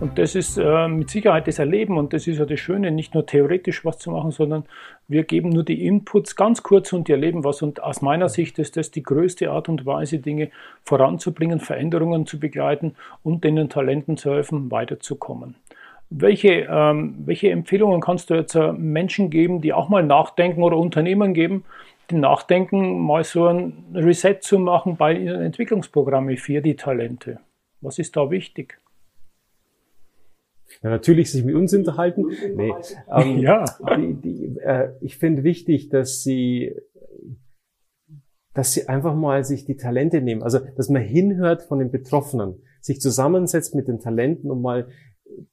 Und 0.00 0.18
das 0.18 0.34
ist 0.34 0.58
äh, 0.58 0.88
mit 0.88 1.08
Sicherheit 1.08 1.46
das 1.46 1.60
Erleben 1.60 1.96
und 1.98 2.12
das 2.12 2.26
ist 2.26 2.38
ja 2.38 2.44
das 2.44 2.58
Schöne, 2.58 2.90
nicht 2.90 3.14
nur 3.14 3.26
theoretisch 3.26 3.84
was 3.84 3.98
zu 3.98 4.10
machen, 4.10 4.32
sondern 4.32 4.64
wir 5.06 5.22
geben 5.22 5.50
nur 5.50 5.62
die 5.62 5.86
Inputs 5.86 6.34
ganz 6.34 6.64
kurz 6.64 6.92
und 6.92 7.06
die 7.06 7.12
erleben 7.12 7.44
was. 7.44 7.62
Und 7.62 7.82
aus 7.82 8.02
meiner 8.02 8.28
Sicht 8.28 8.58
ist 8.58 8.76
das 8.76 8.90
die 8.90 9.04
größte 9.04 9.50
Art 9.50 9.68
und 9.68 9.86
Weise, 9.86 10.18
Dinge 10.18 10.50
voranzubringen, 10.82 11.60
Veränderungen 11.60 12.26
zu 12.26 12.40
begleiten 12.40 12.96
und 13.22 13.44
den 13.44 13.68
Talenten 13.68 14.16
zu 14.16 14.32
helfen, 14.32 14.70
weiterzukommen. 14.70 15.54
Welche, 16.10 16.66
ähm, 16.68 17.14
welche 17.24 17.50
Empfehlungen 17.50 18.00
kannst 18.00 18.30
du 18.30 18.34
jetzt 18.34 18.56
äh, 18.56 18.72
Menschen 18.72 19.30
geben, 19.30 19.60
die 19.60 19.72
auch 19.72 19.88
mal 19.88 20.02
nachdenken 20.02 20.62
oder 20.64 20.76
Unternehmen 20.76 21.34
geben, 21.34 21.64
die 22.10 22.16
nachdenken, 22.16 22.98
mal 22.98 23.22
so 23.22 23.46
ein 23.46 23.84
Reset 23.94 24.38
zu 24.40 24.58
machen 24.58 24.96
bei 24.96 25.14
ihren 25.14 25.40
Entwicklungsprogrammen 25.40 26.36
für 26.36 26.60
die 26.60 26.76
Talente? 26.76 27.38
Was 27.80 27.98
ist 27.98 28.16
da 28.16 28.30
wichtig? 28.30 28.78
Ja, 30.82 30.90
natürlich 30.90 31.30
sich 31.30 31.44
mit 31.44 31.54
uns 31.54 31.74
unterhalten. 31.74 32.26
Nee, 32.54 32.72
ähm, 33.10 33.38
ja. 33.38 33.64
Die, 33.96 34.14
die, 34.14 34.58
äh, 34.60 34.90
ich 35.00 35.18
finde 35.18 35.44
wichtig, 35.44 35.88
dass 35.88 36.22
sie 36.22 36.74
dass 38.54 38.72
sie 38.72 38.88
einfach 38.88 39.16
mal 39.16 39.44
sich 39.44 39.64
die 39.64 39.76
Talente 39.76 40.22
nehmen. 40.22 40.42
Also, 40.42 40.60
dass 40.76 40.88
man 40.88 41.02
hinhört 41.02 41.62
von 41.62 41.80
den 41.80 41.90
Betroffenen, 41.90 42.62
sich 42.80 43.00
zusammensetzt 43.00 43.74
mit 43.74 43.88
den 43.88 43.98
Talenten 43.98 44.50
und 44.50 44.62
mal 44.62 44.88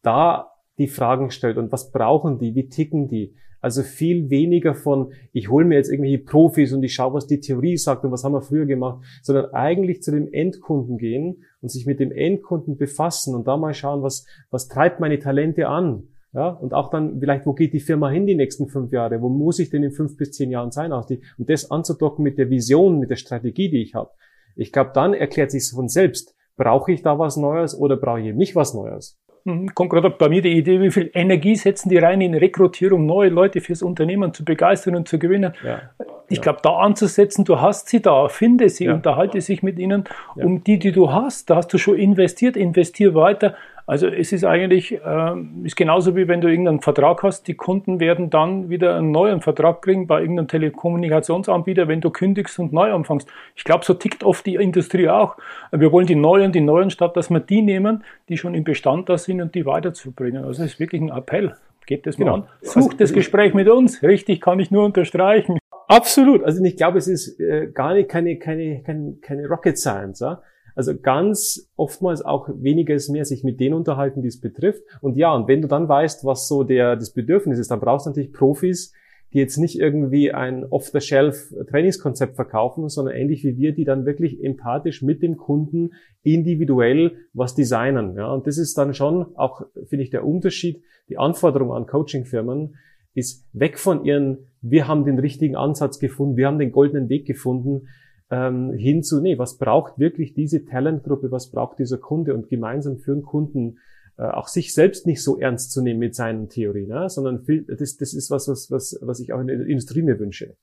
da 0.04 0.52
die 0.78 0.88
Fragen 0.88 1.32
stellt 1.32 1.58
und 1.58 1.72
was 1.72 1.92
brauchen 1.92 2.40
die, 2.40 2.56
wie 2.56 2.70
ticken 2.70 3.08
die. 3.08 3.36
Also 3.60 3.84
viel 3.84 4.30
weniger 4.30 4.74
von, 4.74 5.14
ich 5.34 5.50
hole 5.50 5.66
mir 5.66 5.76
jetzt 5.76 5.90
irgendwelche 5.90 6.20
Profis 6.20 6.74
und 6.74 6.82
ich 6.84 6.96
schaue, 6.96 7.14
was 7.14 7.28
die 7.28 7.40
Theorie 7.40 7.78
sagt 7.78 8.04
und 8.04 8.12
was 8.12 8.24
haben 8.24 8.34
wir 8.34 8.42
früher 8.42 8.66
gemacht, 8.66 9.04
sondern 9.22 9.54
eigentlich 9.54 10.02
zu 10.02 10.12
dem 10.12 10.32
Endkunden 10.32 10.98
gehen 10.98 11.44
und 11.62 11.70
sich 11.70 11.86
mit 11.86 12.00
dem 12.00 12.12
Endkunden 12.12 12.78
befassen 12.78 13.36
und 13.36 13.48
da 13.48 13.58
mal 13.58 13.74
schauen, 13.74 14.04
was, 14.04 14.26
was 14.50 14.68
treibt 14.68 15.00
meine 15.00 15.20
Talente 15.20 15.68
an. 15.68 16.08
Ja, 16.34 16.48
und 16.48 16.74
auch 16.74 16.90
dann 16.90 17.20
vielleicht, 17.20 17.46
wo 17.46 17.52
geht 17.52 17.74
die 17.74 17.82
Firma 17.82 18.10
hin 18.10 18.26
die 18.26 18.36
nächsten 18.36 18.70
fünf 18.70 18.94
Jahre? 18.94 19.22
Wo 19.22 19.28
muss 19.28 19.60
ich 19.60 19.70
denn 19.70 19.84
in 19.84 19.92
fünf 19.92 20.16
bis 20.16 20.32
zehn 20.32 20.50
Jahren 20.50 20.72
sein? 20.72 20.94
Und 20.94 21.20
das 21.50 21.70
anzudocken 21.70 22.24
mit 22.24 22.38
der 22.38 22.50
Vision, 22.50 23.00
mit 23.00 23.10
der 23.10 23.18
Strategie, 23.18 23.70
die 23.70 23.82
ich 23.82 23.96
habe. 23.96 24.12
Ich 24.56 24.72
glaube, 24.72 24.92
dann 24.94 25.14
erklärt 25.14 25.52
sich 25.52 25.70
von 25.70 25.90
selbst, 25.90 26.34
brauche 26.56 26.94
ich 26.94 27.02
da 27.02 27.20
was 27.20 27.36
Neues 27.36 27.78
oder 27.78 27.98
brauche 27.98 28.22
ich 28.22 28.34
nicht 28.34 28.56
was 28.56 28.74
Neues? 28.74 29.20
Mhm, 29.44 29.74
kommt 29.74 29.90
gerade 29.90 30.10
bei 30.10 30.30
mir 30.30 30.42
die 30.42 30.58
Idee, 30.58 30.80
wie 30.82 30.92
viel 30.92 31.10
Energie 31.14 31.56
setzen 31.56 31.90
die 31.90 31.98
rein 31.98 32.22
in 32.22 32.36
Rekrutierung, 32.36 33.06
neue 33.06 33.30
Leute 33.30 33.62
fürs 33.62 33.82
Unternehmen 33.82 34.34
zu 34.34 34.46
begeistern 34.46 34.96
und 34.96 35.08
zu 35.08 35.18
gewinnen. 35.18 35.54
Ja. 35.64 35.82
Ich 36.30 36.38
ja. 36.38 36.44
glaube, 36.44 36.60
da 36.64 36.78
anzusetzen, 36.78 37.44
du 37.44 37.60
hast 37.60 37.90
sie 37.90 38.02
da, 38.02 38.28
finde 38.30 38.70
sie, 38.70 38.86
ja. 38.86 38.94
unterhalte 38.94 39.42
sich 39.42 39.64
mit 39.64 39.80
ihnen. 39.80 40.06
Um 40.36 40.64
die, 40.64 40.80
die 40.80 40.92
du 40.92 41.12
hast, 41.12 41.50
da 41.50 41.58
hast 41.58 41.74
du 41.74 41.78
schon 41.78 41.98
investiert, 41.98 42.56
investier 42.56 43.16
weiter. 43.16 43.56
Also 43.92 44.08
es 44.08 44.32
ist 44.32 44.46
eigentlich 44.46 44.94
äh, 44.94 45.34
ist 45.66 45.76
genauso 45.76 46.16
wie 46.16 46.30
wenn 46.30 46.40
du 46.40 46.48
irgendeinen 46.48 46.80
Vertrag 46.80 47.24
hast. 47.24 47.50
Die 47.50 47.56
Kunden 47.56 48.00
werden 48.00 48.30
dann 48.30 48.70
wieder 48.70 48.96
einen 48.96 49.12
neuen 49.12 49.42
Vertrag 49.42 49.82
kriegen 49.82 50.08
bei 50.08 50.22
irgendeinem 50.22 50.48
Telekommunikationsanbieter, 50.48 51.90
wenn 51.90 52.00
du 52.00 52.10
kündigst 52.10 52.58
und 52.58 52.72
neu 52.72 52.94
anfängst. 52.94 53.28
Ich 53.54 53.66
glaube, 53.66 53.84
so 53.84 53.94
tickt 53.94 54.24
oft 54.24 54.46
die 54.46 54.56
Industrie 54.56 55.10
auch. 55.10 55.36
Wir 55.74 55.92
wollen 55.92 56.08
die 56.08 56.16
neuen, 56.16 56.54
die 56.54 56.62
neuen, 56.62 56.90
statt 56.90 57.18
dass 57.18 57.30
wir 57.30 57.42
die 57.42 57.62
nehmen, 57.62 58.06
die 58.30 58.38
schon 58.38 58.56
im 58.56 58.64
Bestand 58.64 59.10
da 59.10 59.18
sind 59.18 59.42
und 59.42 59.56
die 59.56 59.66
weiterzubringen. 59.66 60.46
Also 60.46 60.64
es 60.64 60.72
ist 60.72 60.80
wirklich 60.80 61.02
ein 61.02 61.10
Appell. 61.10 61.58
Geht 61.86 62.08
das 62.08 62.18
mal 62.18 62.24
genau. 62.24 62.36
an. 62.38 62.44
Sucht 62.62 62.78
also, 62.78 62.98
das 62.98 63.12
Gespräch 63.12 63.54
mit 63.54 63.68
uns. 63.68 64.02
Richtig, 64.04 64.40
kann 64.40 64.62
ich 64.62 64.72
nur 64.72 64.86
unterstreichen. 64.86 65.58
Absolut. 65.90 66.46
Also 66.46 66.64
ich 66.64 66.78
glaube, 66.78 66.98
es 66.98 67.10
ist 67.10 67.42
äh, 67.42 67.68
gar 67.74 67.94
nicht 67.94 68.08
keine, 68.08 68.40
keine, 68.40 68.84
keine, 68.84 69.18
keine 69.22 69.50
Rocket 69.50 69.78
Science. 69.78 70.22
Ja? 70.22 70.42
Also 70.76 70.98
ganz 71.00 71.70
oftmals 71.76 72.24
auch 72.24 72.50
weniger 72.56 72.94
ist 72.94 73.10
mehr 73.10 73.26
sich 73.26 73.44
mit 73.44 73.60
denen 73.60 73.76
unterhalten, 73.76 74.22
die 74.22 74.28
es 74.28 74.40
betrifft. 74.40 74.84
Und 75.02 75.18
ja, 75.18 75.34
und 75.34 75.48
wenn 75.48 75.62
du 75.62 75.68
dann 75.68 75.88
weißt, 75.88 76.26
was 76.26 76.48
so 76.48 76.64
der, 76.64 76.96
das 76.96 77.14
Bedürfnis 77.14 77.60
ist, 77.60 77.72
dann 77.72 77.80
brauchst 77.80 78.06
du 78.06 78.10
natürlich 78.10 78.34
Profis, 78.34 78.94
die 79.34 79.40
jetzt 79.40 79.58
nicht 79.58 79.80
irgendwie 79.80 80.34
ein 80.34 80.66
Off-the-Shelf-Trainingskonzept 80.66 82.36
verkaufen, 82.36 82.90
sondern 82.90 83.16
ähnlich 83.16 83.44
wie 83.44 83.58
wir, 83.58 83.74
die 83.74 83.86
dann 83.86 84.06
wirklich 84.06 84.44
empathisch 84.44 85.02
mit 85.02 85.22
dem 85.22 85.38
Kunden 85.38 85.92
individuell 86.22 87.18
was 87.34 87.56
designen. 87.56 88.16
Ja, 88.18 88.32
und 88.34 88.46
das 88.46 88.58
ist 88.58 88.78
dann 88.78 88.94
schon 88.94 89.36
auch, 89.36 89.62
finde 89.88 90.04
ich, 90.04 90.10
der 90.10 90.26
Unterschied, 90.26 90.82
die 91.08 91.18
Anforderung 91.18 91.72
an 91.72 91.88
Coaching-Firmen, 91.88 92.76
ist 93.14 93.46
weg 93.54 93.78
von 93.78 94.06
ihren, 94.06 94.48
wir 94.62 94.88
haben 94.88 95.06
den 95.06 95.20
richtigen 95.20 95.56
Ansatz 95.56 96.00
gefunden, 96.00 96.38
wir 96.38 96.48
haben 96.48 96.60
den 96.60 96.72
goldenen 96.72 97.10
Weg 97.10 97.26
gefunden, 97.26 97.88
ähm, 98.32 98.72
hin 98.72 99.04
zu, 99.04 99.22
nee, 99.22 99.38
was 99.38 99.58
braucht 99.58 100.00
wirklich 100.00 100.34
diese 100.34 100.66
Talentgruppe, 100.66 101.32
was 101.32 101.52
braucht 101.52 101.78
dieser 101.80 101.98
Kunde 101.98 102.34
und 102.34 102.50
gemeinsam 102.50 102.98
für 102.98 103.14
den 103.14 103.24
Kunden 103.24 103.78
äh, 104.18 104.24
auch 104.24 104.48
sich 104.48 104.74
selbst 104.74 105.06
nicht 105.06 105.22
so 105.22 105.38
ernst 105.38 105.72
zu 105.72 105.82
nehmen 105.82 106.00
mit 106.00 106.16
seinen 106.16 106.48
Theorien, 106.48 106.88
ne? 106.88 107.10
sondern 107.10 107.44
viel, 107.44 107.64
das, 107.64 107.98
das 107.98 108.14
ist 108.14 108.32
was, 108.32 108.48
was, 108.48 108.72
was, 108.72 108.98
was 109.02 109.20
ich 109.20 109.34
auch 109.34 109.42
in 109.42 109.48
der 109.48 109.66
Industrie 109.66 110.02
mir 110.02 110.18
wünsche. 110.18 110.56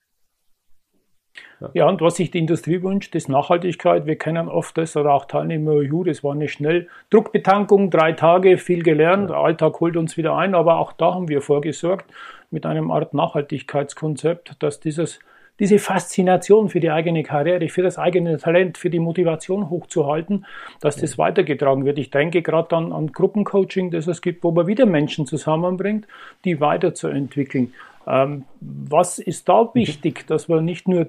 Ja. 1.61 1.71
ja, 1.75 1.89
und 1.89 2.01
was 2.01 2.17
sich 2.17 2.31
die 2.31 2.39
Industrie 2.39 2.83
wünscht, 2.83 3.15
ist 3.15 3.29
Nachhaltigkeit. 3.29 4.07
Wir 4.07 4.17
kennen 4.17 4.49
oft 4.49 4.79
das 4.79 4.97
oder 4.97 5.13
auch 5.13 5.27
Teilnehmer, 5.27 5.83
ju, 5.83 6.05
das 6.05 6.25
war 6.25 6.33
eine 6.33 6.49
schnell 6.49 6.89
Druckbetankung, 7.11 7.91
drei 7.91 8.13
Tage, 8.13 8.59
viel 8.59 8.83
gelernt, 8.83 9.31
ja. 9.31 9.43
Alltag 9.43 9.79
holt 9.81 9.97
uns 9.97 10.17
wieder 10.17 10.37
ein, 10.37 10.55
aber 10.55 10.79
auch 10.79 10.93
da 10.93 11.15
haben 11.15 11.29
wir 11.29 11.43
vorgesorgt 11.43 12.07
mit 12.51 12.65
einem 12.65 12.91
Art 12.91 13.13
Nachhaltigkeitskonzept, 13.13 14.63
dass 14.63 14.81
dieses 14.81 15.21
diese 15.59 15.79
Faszination 15.79 16.69
für 16.69 16.81
die 16.81 16.91
eigene 16.91 17.23
Karriere, 17.23 17.69
für 17.69 17.83
das 17.83 17.99
eigene 17.99 18.39
Talent, 18.39 18.79
für 18.79 18.91
die 18.91 19.01
Motivation 19.01 19.71
hochzuhalten, 19.71 20.47
dass 20.81 20.97
das 20.97 21.19
weitergetragen 21.19 21.85
wird. 21.85 21.99
Ich 21.99 22.11
denke 22.11 22.43
gerade 22.43 22.77
an, 22.77 22.93
an 22.93 23.13
Gruppencoaching, 23.13 23.91
das 23.91 24.07
es 24.07 24.23
gibt, 24.23 24.45
wo 24.45 24.53
man 24.53 24.67
wieder 24.67 24.87
Menschen 24.87 25.27
zusammenbringt, 25.27 26.07
die 26.45 26.61
weiterzuentwickeln. 26.61 27.75
Ähm, 28.07 28.45
was 28.61 29.19
ist 29.19 29.49
da 29.49 29.71
wichtig, 29.75 30.27
dass 30.27 30.49
man 30.49 30.65
nicht 30.65 30.87
nur 30.87 31.09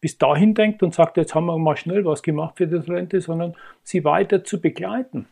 bis 0.00 0.18
dahin 0.18 0.54
denkt 0.54 0.82
und 0.82 0.94
sagt, 0.94 1.16
jetzt 1.16 1.34
haben 1.34 1.46
wir 1.46 1.58
mal 1.58 1.76
schnell 1.76 2.04
was 2.04 2.22
gemacht 2.22 2.56
für 2.56 2.66
die 2.66 2.80
Talente, 2.80 3.20
sondern 3.20 3.54
sie 3.82 4.04
weiter 4.04 4.44
zu 4.44 4.60
begleiten? 4.60 5.26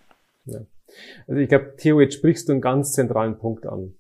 Ja. 0.45 0.61
Also 1.27 1.41
ich 1.41 1.49
glaube, 1.49 1.75
Theo, 1.77 2.01
jetzt 2.01 2.15
sprichst 2.15 2.49
du 2.49 2.53
einen 2.53 2.61
ganz 2.61 2.93
zentralen 2.93 3.39
Punkt 3.39 3.67
an 3.67 3.95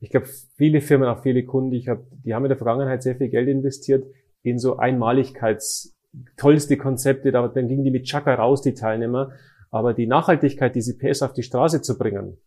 ich 0.00 0.10
glaube, 0.10 0.26
viele 0.56 0.80
Firmen, 0.80 1.08
auch 1.08 1.22
viele 1.22 1.44
Kunden, 1.44 1.72
ich 1.72 1.88
hab, 1.88 2.04
die 2.24 2.34
haben 2.34 2.44
in 2.44 2.50
der 2.50 2.58
Vergangenheit 2.58 3.02
sehr 3.02 3.16
viel 3.16 3.28
Geld 3.28 3.48
investiert 3.48 4.04
in 4.42 4.58
so 4.58 4.76
Einmaligkeits, 4.76 5.96
tollste 6.36 6.76
Konzepte, 6.76 7.32
da, 7.32 7.48
dann 7.48 7.68
gingen 7.68 7.84
die 7.84 7.90
mit 7.90 8.04
Chaka 8.04 8.34
raus, 8.34 8.62
die 8.62 8.74
Teilnehmer. 8.74 9.32
Aber 9.70 9.92
die 9.92 10.06
Nachhaltigkeit, 10.06 10.74
diese 10.74 10.96
PS 10.96 11.22
auf 11.22 11.34
die 11.34 11.42
Straße 11.42 11.82
zu 11.82 11.98
bringen, 11.98 12.38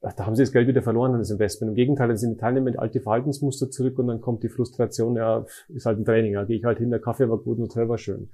da 0.00 0.26
haben 0.26 0.36
sie 0.36 0.42
das 0.42 0.52
Geld 0.52 0.68
wieder 0.68 0.82
verloren 0.82 1.12
an 1.12 1.18
das 1.18 1.30
Investment. 1.30 1.70
Im 1.70 1.76
Gegenteil, 1.76 2.08
dann 2.08 2.16
sind 2.16 2.34
die 2.34 2.40
Teilnehmer 2.40 2.68
in 2.68 2.78
alte 2.78 3.00
Verhaltensmuster 3.00 3.70
zurück 3.70 3.98
und 3.98 4.08
dann 4.08 4.20
kommt 4.20 4.42
die 4.42 4.48
Frustration, 4.48 5.16
ja, 5.16 5.44
ist 5.68 5.86
halt 5.86 5.98
ein 5.98 6.04
Training, 6.04 6.32
ja, 6.34 6.44
gehe 6.44 6.56
ich 6.56 6.64
halt 6.64 6.78
hin, 6.78 6.90
der 6.90 7.00
Kaffee 7.00 7.28
war 7.28 7.38
gut 7.38 7.58
und 7.58 7.64
Hotel 7.64 7.88
war 7.88 7.98
schön. 7.98 8.30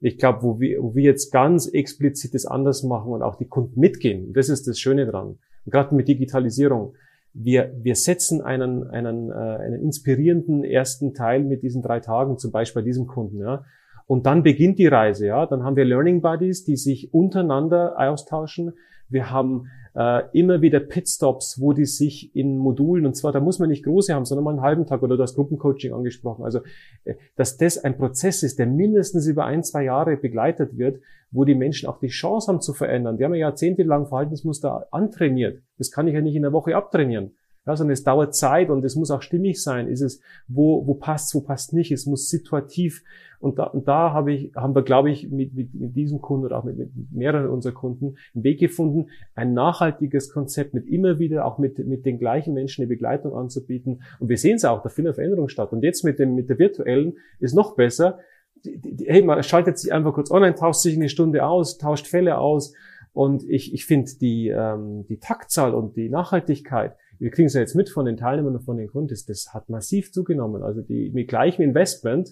Ich 0.00 0.18
glaube, 0.18 0.42
wo 0.42 0.60
wir, 0.60 0.82
wo 0.82 0.94
wir 0.94 1.04
jetzt 1.04 1.32
ganz 1.32 1.68
explizit 1.68 2.34
das 2.34 2.44
anders 2.44 2.82
machen 2.82 3.12
und 3.12 3.22
auch 3.22 3.36
die 3.36 3.48
Kunden 3.48 3.80
mitgehen, 3.80 4.34
das 4.34 4.50
ist 4.50 4.68
das 4.68 4.78
Schöne 4.78 5.06
dran. 5.06 5.38
Gerade 5.64 5.94
mit 5.94 6.06
Digitalisierung 6.06 6.94
wir, 7.38 7.72
wir 7.82 7.94
setzen 7.94 8.40
einen, 8.40 8.88
einen, 8.88 9.30
äh, 9.30 9.34
einen 9.34 9.82
inspirierenden 9.82 10.64
ersten 10.64 11.12
Teil 11.12 11.44
mit 11.44 11.62
diesen 11.62 11.82
drei 11.82 12.00
Tagen, 12.00 12.38
zum 12.38 12.50
Beispiel 12.50 12.82
bei 12.82 12.86
diesem 12.86 13.06
Kunden. 13.06 13.40
Ja. 13.40 13.64
Und 14.06 14.26
dann 14.26 14.42
beginnt 14.42 14.78
die 14.78 14.86
Reise. 14.86 15.26
Ja. 15.26 15.46
Dann 15.46 15.62
haben 15.62 15.76
wir 15.76 15.84
Learning 15.84 16.22
Buddies, 16.22 16.64
die 16.64 16.76
sich 16.76 17.12
untereinander 17.12 17.94
austauschen. 17.98 18.72
Wir 19.08 19.30
haben 19.30 19.66
äh, 19.96 20.24
immer 20.32 20.60
wieder 20.60 20.78
Pitstops, 20.78 21.60
wo 21.60 21.72
die 21.72 21.86
sich 21.86 22.34
in 22.36 22.58
Modulen, 22.58 23.06
und 23.06 23.16
zwar, 23.16 23.32
da 23.32 23.40
muss 23.40 23.58
man 23.58 23.70
nicht 23.70 23.84
große 23.84 24.14
haben, 24.14 24.26
sondern 24.26 24.44
mal 24.44 24.50
einen 24.50 24.60
halben 24.60 24.86
Tag 24.86 25.02
oder 25.02 25.16
du 25.16 25.22
hast 25.22 25.36
Gruppencoaching 25.36 25.94
angesprochen. 25.94 26.44
Also, 26.44 26.60
äh, 27.04 27.14
dass 27.34 27.56
das 27.56 27.78
ein 27.78 27.96
Prozess 27.96 28.42
ist, 28.42 28.58
der 28.58 28.66
mindestens 28.66 29.26
über 29.26 29.46
ein, 29.46 29.64
zwei 29.64 29.84
Jahre 29.84 30.16
begleitet 30.18 30.76
wird, 30.76 31.00
wo 31.30 31.44
die 31.44 31.54
Menschen 31.54 31.88
auch 31.88 31.98
die 31.98 32.08
Chance 32.08 32.48
haben 32.48 32.60
zu 32.60 32.74
verändern. 32.74 33.16
Die 33.16 33.24
haben 33.24 33.34
ja 33.34 33.40
jahrzehntelang 33.40 34.06
Verhaltensmuster 34.06 34.86
antrainiert. 34.90 35.62
Das 35.78 35.90
kann 35.90 36.06
ich 36.06 36.14
ja 36.14 36.20
nicht 36.20 36.36
in 36.36 36.44
einer 36.44 36.52
Woche 36.52 36.76
abtrainieren. 36.76 37.35
Ja, 37.66 37.76
sondern 37.76 37.94
es 37.94 38.04
dauert 38.04 38.34
Zeit 38.34 38.70
und 38.70 38.84
es 38.84 38.94
muss 38.94 39.10
auch 39.10 39.22
stimmig 39.22 39.60
sein. 39.60 39.88
Ist 39.88 40.00
es, 40.00 40.20
wo, 40.46 40.86
wo 40.86 40.94
passt, 40.94 41.34
wo 41.34 41.40
passt 41.40 41.72
nicht? 41.72 41.90
Es 41.90 42.06
muss 42.06 42.30
situativ. 42.30 43.02
Und 43.40 43.58
da, 43.58 43.64
und 43.64 43.88
da 43.88 44.12
habe 44.12 44.32
ich, 44.32 44.52
haben 44.54 44.74
wir, 44.74 44.82
glaube 44.82 45.10
ich, 45.10 45.30
mit, 45.30 45.54
mit, 45.54 45.74
mit 45.74 45.96
diesem 45.96 46.20
Kunden 46.20 46.46
oder 46.46 46.58
auch 46.58 46.64
mit, 46.64 46.78
mit 46.78 46.90
mehreren 47.10 47.48
unserer 47.48 47.74
Kunden 47.74 48.16
einen 48.34 48.44
Weg 48.44 48.60
gefunden, 48.60 49.10
ein 49.34 49.52
nachhaltiges 49.52 50.32
Konzept 50.32 50.74
mit 50.74 50.86
immer 50.86 51.18
wieder 51.18 51.44
auch 51.44 51.58
mit, 51.58 51.78
mit 51.86 52.06
den 52.06 52.18
gleichen 52.18 52.54
Menschen 52.54 52.82
eine 52.82 52.88
Begleitung 52.88 53.34
anzubieten. 53.34 54.02
Und 54.20 54.28
wir 54.28 54.38
sehen 54.38 54.56
es 54.56 54.64
auch, 54.64 54.82
da 54.82 54.88
findet 54.88 55.16
Veränderung 55.16 55.48
statt. 55.48 55.72
Und 55.72 55.82
jetzt 55.82 56.04
mit 56.04 56.18
dem, 56.18 56.34
mit 56.34 56.48
der 56.48 56.58
virtuellen 56.58 57.14
ist 57.40 57.54
noch 57.54 57.74
besser. 57.74 58.20
Hey, 59.04 59.22
man 59.22 59.42
schaltet 59.42 59.78
sich 59.78 59.92
einfach 59.92 60.14
kurz 60.14 60.30
online, 60.30 60.54
tauscht 60.54 60.80
sich 60.80 60.96
eine 60.96 61.08
Stunde 61.08 61.44
aus, 61.44 61.78
tauscht 61.78 62.06
Fälle 62.06 62.38
aus. 62.38 62.74
Und 63.12 63.48
ich, 63.48 63.72
ich 63.72 63.86
finde 63.86 64.10
die, 64.20 64.48
ähm, 64.48 65.06
die 65.08 65.18
Taktzahl 65.18 65.74
und 65.74 65.96
die 65.96 66.10
Nachhaltigkeit, 66.10 66.96
wir 67.18 67.30
kriegen 67.30 67.46
es 67.46 67.54
ja 67.54 67.60
jetzt 67.60 67.74
mit 67.74 67.88
von 67.90 68.04
den 68.04 68.16
Teilnehmern 68.16 68.56
und 68.56 68.62
von 68.62 68.76
den 68.76 68.88
Kunden, 68.88 69.08
das 69.08 69.48
hat 69.52 69.68
massiv 69.68 70.12
zugenommen. 70.12 70.62
Also 70.62 70.82
die 70.82 71.10
mit 71.10 71.28
gleichem 71.28 71.62
Investment 71.62 72.30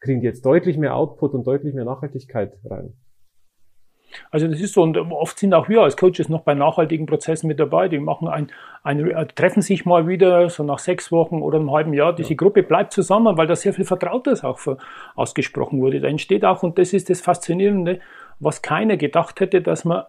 kriegen 0.00 0.20
die 0.20 0.26
jetzt 0.26 0.44
deutlich 0.44 0.76
mehr 0.76 0.94
Output 0.94 1.34
und 1.34 1.46
deutlich 1.46 1.74
mehr 1.74 1.84
Nachhaltigkeit 1.84 2.58
rein. 2.64 2.94
Also 4.30 4.46
das 4.46 4.60
ist 4.60 4.74
so, 4.74 4.82
und 4.82 4.96
oft 4.96 5.38
sind 5.38 5.52
auch 5.54 5.68
wir 5.68 5.82
als 5.82 5.96
Coaches 5.96 6.28
noch 6.28 6.42
bei 6.42 6.54
nachhaltigen 6.54 7.06
Prozessen 7.06 7.48
mit 7.48 7.58
dabei. 7.58 7.88
Die 7.88 7.98
machen 7.98 8.28
ein, 8.28 8.48
ein 8.82 9.10
äh, 9.10 9.26
treffen 9.26 9.62
sich 9.62 9.84
mal 9.84 10.06
wieder, 10.06 10.48
so 10.48 10.62
nach 10.62 10.78
sechs 10.78 11.10
Wochen 11.12 11.42
oder 11.42 11.58
einem 11.58 11.72
halben 11.72 11.92
Jahr. 11.92 12.14
Diese 12.14 12.30
ja. 12.30 12.36
Gruppe 12.36 12.62
bleibt 12.62 12.92
zusammen, 12.92 13.36
weil 13.36 13.46
da 13.46 13.56
sehr 13.56 13.74
viel 13.74 13.84
Vertrautes 13.84 14.44
auch 14.44 14.60
ausgesprochen 15.14 15.80
wurde. 15.80 16.00
Da 16.00 16.08
entsteht 16.08 16.44
auch, 16.44 16.62
und 16.62 16.78
das 16.78 16.92
ist 16.92 17.10
das 17.10 17.20
Faszinierende, 17.20 18.00
was 18.38 18.62
keiner 18.62 18.96
gedacht 18.96 19.40
hätte, 19.40 19.60
dass 19.60 19.84
man 19.84 20.04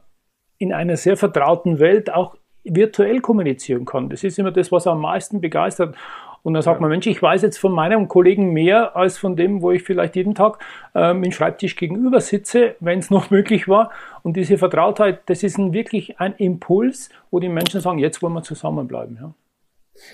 in 0.58 0.74
einer 0.74 0.98
sehr 0.98 1.18
vertrauten 1.18 1.80
Welt 1.80 2.12
auch 2.12 2.36
virtuell 2.72 3.22
kommunizieren 3.22 3.86
kann. 3.86 4.10
Das 4.10 4.24
ist 4.24 4.40
immer 4.40 4.52
das, 4.52 4.72
was 4.72 4.88
am 4.88 5.02
meisten 5.02 5.42
begeistert. 5.42 5.96
Und 6.44 6.54
dann 6.54 6.64
sagt 6.64 6.78
ja. 6.78 6.82
man, 6.82 6.92
Mensch, 6.92 7.08
ich 7.08 7.22
weiß 7.22 7.42
jetzt 7.42 7.58
von 7.58 7.74
meinem 7.74 8.08
Kollegen 8.08 8.54
mehr 8.54 8.96
als 8.96 9.18
von 9.18 9.36
dem, 9.36 9.62
wo 9.62 9.72
ich 9.72 9.84
vielleicht 9.84 10.16
jeden 10.16 10.34
Tag 10.34 10.60
ähm, 10.96 11.24
im 11.24 11.32
Schreibtisch 11.32 11.76
gegenüber 11.76 12.22
sitze, 12.22 12.76
wenn 12.80 13.00
es 13.00 13.10
noch 13.10 13.30
möglich 13.32 13.68
war. 13.68 13.92
Und 14.24 14.38
diese 14.38 14.58
Vertrautheit, 14.58 15.22
das 15.26 15.44
ist 15.44 15.58
ein, 15.58 15.74
wirklich 15.74 16.20
ein 16.20 16.34
Impuls, 16.38 17.10
wo 17.32 17.40
die 17.40 17.50
Menschen 17.50 17.82
sagen, 17.82 18.00
jetzt 18.00 18.22
wollen 18.22 18.34
wir 18.34 18.44
zusammenbleiben. 18.44 19.18
Ja, 19.20 19.34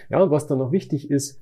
ja 0.09 0.23
und 0.23 0.31
was 0.31 0.47
dann 0.47 0.57
noch 0.57 0.71
wichtig 0.71 1.11
ist, 1.11 1.39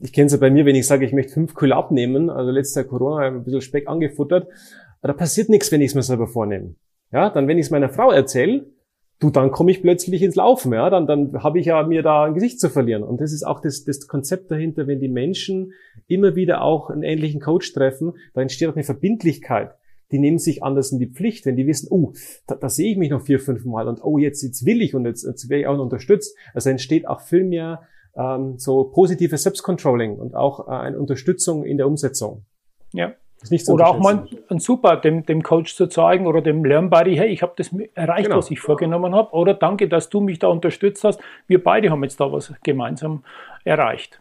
ich 0.00 0.12
kenne 0.12 0.26
es 0.26 0.32
ja 0.32 0.38
bei 0.38 0.50
mir, 0.50 0.66
wenn 0.66 0.74
ich 0.74 0.86
sage, 0.86 1.04
ich 1.04 1.12
möchte 1.12 1.32
fünf 1.32 1.54
Kilo 1.54 1.76
abnehmen, 1.76 2.30
also 2.30 2.50
letztes 2.50 2.74
Jahr 2.74 2.84
Corona, 2.84 3.26
ein 3.26 3.44
bisschen 3.44 3.60
Speck 3.60 3.88
angefuttert, 3.88 4.48
da 5.02 5.12
passiert 5.12 5.48
nichts, 5.48 5.70
wenn 5.72 5.80
ich 5.80 5.88
es 5.88 5.94
mir 5.94 6.02
selber 6.02 6.26
vornehme. 6.26 6.74
Ja, 7.12 7.30
dann 7.30 7.48
wenn 7.48 7.58
ich 7.58 7.66
es 7.66 7.70
meiner 7.70 7.88
Frau 7.88 8.10
erzähle, 8.10 8.66
du, 9.22 9.30
dann 9.30 9.50
komme 9.50 9.70
ich 9.70 9.82
plötzlich 9.82 10.22
ins 10.22 10.34
Laufen, 10.34 10.72
ja, 10.72 10.90
dann, 10.90 11.06
dann 11.06 11.42
habe 11.42 11.58
ich 11.58 11.66
ja 11.66 11.82
mir 11.82 12.02
da 12.02 12.24
ein 12.24 12.34
Gesicht 12.34 12.60
zu 12.60 12.68
verlieren. 12.68 13.02
Und 13.02 13.20
das 13.20 13.32
ist 13.32 13.44
auch 13.44 13.60
das, 13.60 13.84
das 13.84 14.06
Konzept 14.06 14.50
dahinter, 14.50 14.86
wenn 14.86 15.00
die 15.00 15.08
Menschen 15.08 15.72
immer 16.08 16.34
wieder 16.34 16.62
auch 16.62 16.90
einen 16.90 17.02
ähnlichen 17.02 17.40
Coach 17.40 17.72
treffen, 17.72 18.14
da 18.34 18.42
entsteht 18.42 18.68
auch 18.68 18.74
eine 18.74 18.84
Verbindlichkeit. 18.84 19.72
Die 20.10 20.18
nehmen 20.18 20.38
sich 20.38 20.62
anders 20.62 20.92
in 20.92 20.98
die 20.98 21.06
Pflicht, 21.06 21.46
wenn 21.46 21.56
die 21.56 21.66
wissen, 21.66 21.88
oh, 21.90 22.12
da, 22.46 22.54
da 22.54 22.68
sehe 22.68 22.92
ich 22.92 22.98
mich 22.98 23.10
noch 23.10 23.22
vier, 23.22 23.40
fünf 23.40 23.64
Mal 23.64 23.88
und 23.88 24.04
oh, 24.04 24.18
jetzt, 24.18 24.42
jetzt 24.42 24.66
will 24.66 24.82
ich 24.82 24.94
und 24.94 25.06
jetzt, 25.06 25.24
jetzt 25.24 25.48
werde 25.48 25.62
ich 25.62 25.66
auch 25.66 25.78
unterstützt. 25.78 26.36
Also 26.52 26.68
entsteht 26.68 27.08
auch 27.08 27.20
viel 27.20 27.44
mehr 27.44 27.82
ähm, 28.14 28.58
so 28.58 28.84
positives 28.84 29.42
Selbstcontrolling 29.42 30.16
und 30.16 30.34
auch 30.34 30.68
äh, 30.68 30.72
eine 30.72 30.98
Unterstützung 30.98 31.64
in 31.64 31.78
der 31.78 31.86
Umsetzung. 31.86 32.44
Ja, 32.92 33.14
oder 33.68 33.88
auch 33.88 33.98
mal 33.98 34.26
ein 34.48 34.58
super, 34.58 34.96
dem, 34.96 35.26
dem 35.26 35.42
Coach 35.42 35.74
zu 35.74 35.86
zeigen 35.86 36.26
oder 36.26 36.40
dem 36.40 36.64
Lernbuddy, 36.64 37.16
hey, 37.16 37.28
ich 37.28 37.42
habe 37.42 37.52
das 37.56 37.70
erreicht, 37.94 38.26
genau. 38.26 38.38
was 38.38 38.50
ich 38.50 38.60
vorgenommen 38.60 39.14
habe. 39.14 39.32
Oder 39.32 39.54
danke, 39.54 39.88
dass 39.88 40.08
du 40.08 40.20
mich 40.20 40.38
da 40.38 40.48
unterstützt 40.48 41.04
hast. 41.04 41.20
Wir 41.46 41.62
beide 41.62 41.90
haben 41.90 42.02
jetzt 42.02 42.20
da 42.20 42.32
was 42.32 42.52
gemeinsam 42.62 43.24
erreicht. 43.64 44.20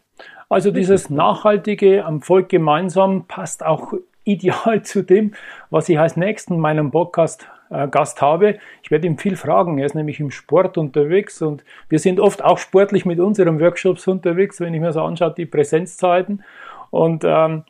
Also 0.49 0.71
dieses 0.71 1.09
nachhaltige 1.09 1.97
Erfolg 1.97 2.49
gemeinsam 2.49 3.25
passt 3.27 3.65
auch 3.65 3.93
ideal 4.23 4.81
zu 4.83 5.03
dem, 5.03 5.33
was 5.69 5.89
ich 5.89 5.97
als 5.97 6.17
nächsten 6.17 6.59
meinem 6.59 6.91
Podcast 6.91 7.47
äh, 7.69 7.87
Gast 7.87 8.21
habe. 8.21 8.59
Ich 8.83 8.91
werde 8.91 9.07
ihm 9.07 9.17
viel 9.17 9.35
fragen. 9.35 9.77
Er 9.77 9.85
ist 9.85 9.95
nämlich 9.95 10.19
im 10.19 10.29
Sport 10.29 10.77
unterwegs 10.77 11.41
und 11.41 11.63
wir 11.89 11.99
sind 11.99 12.19
oft 12.19 12.43
auch 12.43 12.57
sportlich 12.57 13.05
mit 13.05 13.19
unseren 13.19 13.59
Workshops 13.59 14.07
unterwegs, 14.07 14.59
wenn 14.59 14.73
ich 14.73 14.81
mir 14.81 14.91
so 14.91 15.01
anschaue, 15.01 15.33
die 15.35 15.45
Präsenzzeiten. 15.45 16.43
Und 16.89 17.23
ähm, 17.25 17.63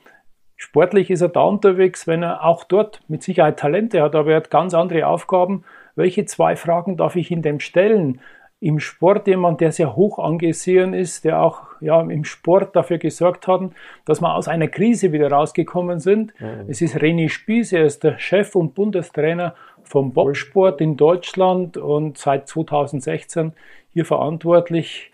Sportlich 0.61 1.09
ist 1.09 1.21
er 1.21 1.29
da 1.29 1.41
unterwegs, 1.41 2.05
wenn 2.05 2.21
er 2.21 2.45
auch 2.45 2.63
dort 2.63 3.01
mit 3.07 3.23
Sicherheit 3.23 3.57
Talente 3.57 3.99
hat, 3.99 4.13
aber 4.13 4.29
er 4.29 4.37
hat 4.37 4.51
ganz 4.51 4.75
andere 4.75 5.07
Aufgaben. 5.07 5.63
Welche 5.95 6.25
zwei 6.25 6.55
Fragen 6.55 6.97
darf 6.97 7.15
ich 7.15 7.31
ihm 7.31 7.41
denn 7.41 7.59
stellen? 7.59 8.21
Im 8.59 8.79
Sport 8.79 9.25
jemand, 9.25 9.59
der 9.59 9.71
sehr 9.71 9.95
hoch 9.95 10.19
angesehen 10.19 10.93
ist, 10.93 11.25
der 11.25 11.41
auch 11.41 11.63
ja, 11.79 11.99
im 11.99 12.23
Sport 12.25 12.75
dafür 12.75 12.99
gesorgt 12.99 13.47
hat, 13.47 13.71
dass 14.05 14.21
wir 14.21 14.35
aus 14.35 14.47
einer 14.47 14.67
Krise 14.67 15.11
wieder 15.11 15.31
rausgekommen 15.31 15.99
sind. 15.99 16.39
Mhm. 16.39 16.67
Es 16.67 16.79
ist 16.83 16.95
René 16.95 17.27
Spieß, 17.27 17.73
er 17.73 17.85
ist 17.85 18.03
der 18.03 18.19
Chef 18.19 18.55
und 18.55 18.75
Bundestrainer 18.75 19.55
vom 19.81 20.13
Bobsport 20.13 20.79
in 20.79 20.95
Deutschland 20.95 21.75
und 21.75 22.19
seit 22.19 22.47
2016 22.47 23.53
hier 23.93 24.05
verantwortlich 24.05 25.10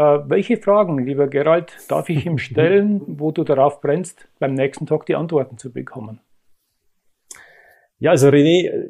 welche 0.00 0.58
Fragen, 0.58 0.98
lieber 1.04 1.26
Gerald, 1.26 1.72
darf 1.88 2.08
ich 2.10 2.26
ihm 2.26 2.38
stellen, 2.38 3.00
wo 3.06 3.32
du 3.32 3.44
darauf 3.44 3.80
brennst, 3.80 4.28
beim 4.38 4.54
nächsten 4.54 4.86
Tag 4.86 5.06
die 5.06 5.14
Antworten 5.14 5.58
zu 5.58 5.72
bekommen? 5.72 6.20
Ja, 7.98 8.10
also 8.10 8.28
René, 8.28 8.86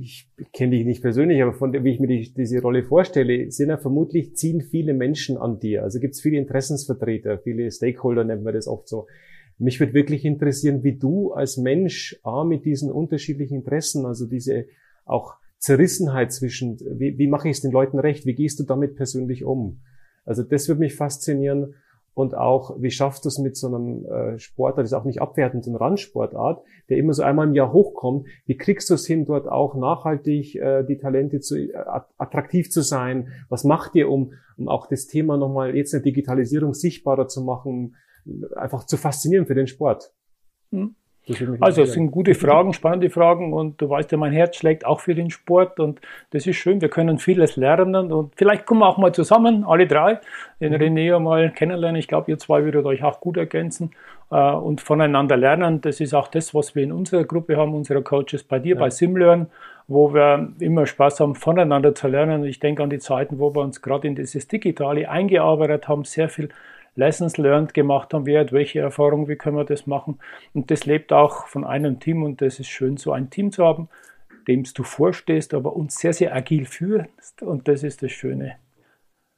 ich 0.00 0.30
kenne 0.52 0.76
dich 0.76 0.86
nicht 0.86 1.02
persönlich, 1.02 1.42
aber 1.42 1.54
von 1.54 1.72
dem, 1.72 1.82
wie 1.82 1.90
ich 1.90 1.98
mir 1.98 2.06
die, 2.06 2.32
diese 2.32 2.62
Rolle 2.62 2.84
vorstelle, 2.84 3.50
sind 3.50 3.70
ja 3.70 3.78
vermutlich, 3.78 4.36
ziehen 4.36 4.60
viele 4.60 4.94
Menschen 4.94 5.36
an 5.36 5.58
dir. 5.58 5.82
Also 5.82 5.98
gibt 5.98 6.14
es 6.14 6.20
viele 6.20 6.38
Interessensvertreter, 6.38 7.38
viele 7.38 7.68
Stakeholder 7.72 8.22
nennt 8.22 8.44
man 8.44 8.54
das 8.54 8.68
oft 8.68 8.88
so. 8.88 9.08
Mich 9.58 9.80
würde 9.80 9.92
wirklich 9.92 10.24
interessieren, 10.24 10.84
wie 10.84 10.98
du 10.98 11.32
als 11.32 11.56
Mensch 11.56 12.16
A, 12.22 12.44
mit 12.44 12.64
diesen 12.64 12.92
unterschiedlichen 12.92 13.56
Interessen, 13.56 14.06
also 14.06 14.26
diese 14.26 14.66
auch 15.04 15.34
Zerrissenheit 15.58 16.32
zwischen, 16.32 16.78
wie, 16.78 17.18
wie 17.18 17.26
mache 17.26 17.48
ich 17.48 17.56
es 17.56 17.62
den 17.62 17.72
Leuten 17.72 17.98
recht, 17.98 18.24
wie 18.24 18.34
gehst 18.34 18.60
du 18.60 18.64
damit 18.64 18.94
persönlich 18.94 19.44
um? 19.44 19.80
Also 20.24 20.42
das 20.42 20.68
würde 20.68 20.80
mich 20.80 20.94
faszinieren 20.94 21.74
und 22.14 22.34
auch, 22.34 22.76
wie 22.80 22.90
schaffst 22.90 23.24
du 23.24 23.28
es 23.28 23.38
mit 23.38 23.56
so 23.56 23.68
einem 23.68 24.04
äh, 24.04 24.38
Sportler, 24.38 24.82
das 24.82 24.90
ist 24.90 24.98
auch 24.98 25.04
nicht 25.04 25.22
abwertend, 25.22 25.64
so 25.64 25.70
eine 25.70 25.80
Randsportart, 25.80 26.62
der 26.90 26.98
immer 26.98 27.14
so 27.14 27.22
einmal 27.22 27.46
im 27.46 27.54
Jahr 27.54 27.72
hochkommt, 27.72 28.26
wie 28.44 28.56
kriegst 28.56 28.90
du 28.90 28.94
es 28.94 29.06
hin, 29.06 29.24
dort 29.24 29.48
auch 29.48 29.74
nachhaltig 29.74 30.54
äh, 30.56 30.84
die 30.84 30.98
Talente 30.98 31.40
zu 31.40 31.56
äh, 31.56 31.72
attraktiv 32.18 32.70
zu 32.70 32.82
sein? 32.82 33.28
Was 33.48 33.64
macht 33.64 33.94
ihr, 33.94 34.10
um, 34.10 34.34
um 34.58 34.68
auch 34.68 34.88
das 34.88 35.06
Thema 35.06 35.38
nochmal 35.38 35.74
jetzt 35.74 35.94
in 35.94 36.00
der 36.00 36.04
Digitalisierung 36.04 36.74
sichtbarer 36.74 37.28
zu 37.28 37.42
machen, 37.42 37.96
einfach 38.56 38.84
zu 38.84 38.98
faszinieren 38.98 39.46
für 39.46 39.54
den 39.54 39.66
Sport? 39.66 40.12
Mhm. 40.70 40.96
Also 41.60 41.82
es 41.82 41.92
sind 41.92 42.10
gute 42.10 42.34
Fragen, 42.34 42.72
spannende 42.72 43.08
Fragen 43.08 43.52
und 43.52 43.80
du 43.80 43.88
weißt 43.88 44.10
ja, 44.10 44.18
mein 44.18 44.32
Herz 44.32 44.56
schlägt 44.56 44.84
auch 44.84 44.98
für 44.98 45.14
den 45.14 45.30
Sport 45.30 45.78
und 45.78 46.00
das 46.30 46.48
ist 46.48 46.56
schön, 46.56 46.80
wir 46.80 46.88
können 46.88 47.18
vieles 47.18 47.54
lernen 47.56 48.10
und 48.10 48.34
vielleicht 48.34 48.66
kommen 48.66 48.80
wir 48.80 48.88
auch 48.88 48.98
mal 48.98 49.12
zusammen, 49.12 49.64
alle 49.64 49.86
drei, 49.86 50.18
den 50.60 50.72
mhm. 50.72 50.78
René 50.78 51.18
mal 51.20 51.50
kennenlernen. 51.52 51.98
Ich 51.98 52.08
glaube, 52.08 52.30
ihr 52.32 52.38
zwei 52.38 52.64
würdet 52.64 52.84
euch 52.86 53.04
auch 53.04 53.20
gut 53.20 53.36
ergänzen 53.36 53.92
äh, 54.32 54.52
und 54.52 54.80
voneinander 54.80 55.36
lernen. 55.36 55.80
Das 55.80 56.00
ist 56.00 56.12
auch 56.12 56.26
das, 56.26 56.54
was 56.56 56.74
wir 56.74 56.82
in 56.82 56.90
unserer 56.90 57.22
Gruppe 57.22 57.56
haben, 57.56 57.72
unsere 57.74 58.02
Coaches 58.02 58.42
bei 58.42 58.58
dir, 58.58 58.74
ja. 58.74 58.80
bei 58.80 58.90
Simlearn, 58.90 59.46
wo 59.86 60.12
wir 60.12 60.48
immer 60.58 60.86
Spaß 60.86 61.20
haben, 61.20 61.36
voneinander 61.36 61.94
zu 61.94 62.08
lernen. 62.08 62.44
Ich 62.44 62.58
denke 62.58 62.82
an 62.82 62.90
die 62.90 62.98
Zeiten, 62.98 63.38
wo 63.38 63.54
wir 63.54 63.60
uns 63.60 63.80
gerade 63.80 64.08
in 64.08 64.16
dieses 64.16 64.48
Digitale 64.48 65.08
eingearbeitet 65.08 65.86
haben, 65.86 66.02
sehr 66.02 66.28
viel 66.28 66.48
Lessons 66.94 67.38
learned 67.38 67.74
gemacht 67.74 68.12
haben, 68.12 68.26
wer 68.26 68.40
hat 68.40 68.52
welche 68.52 68.80
Erfahrungen, 68.80 69.28
wie 69.28 69.36
können 69.36 69.56
wir 69.56 69.64
das 69.64 69.86
machen. 69.86 70.18
Und 70.52 70.70
das 70.70 70.84
lebt 70.84 71.12
auch 71.12 71.46
von 71.46 71.64
einem 71.64 72.00
Team 72.00 72.22
und 72.22 72.40
das 72.40 72.60
ist 72.60 72.68
schön, 72.68 72.96
so 72.96 73.12
ein 73.12 73.30
Team 73.30 73.50
zu 73.50 73.64
haben, 73.64 73.88
dem 74.46 74.64
du 74.64 74.82
vorstehst, 74.82 75.54
aber 75.54 75.74
uns 75.74 75.98
sehr, 75.98 76.12
sehr 76.12 76.34
agil 76.34 76.66
führst 76.66 77.42
und 77.42 77.68
das 77.68 77.82
ist 77.82 78.02
das 78.02 78.12
Schöne. 78.12 78.56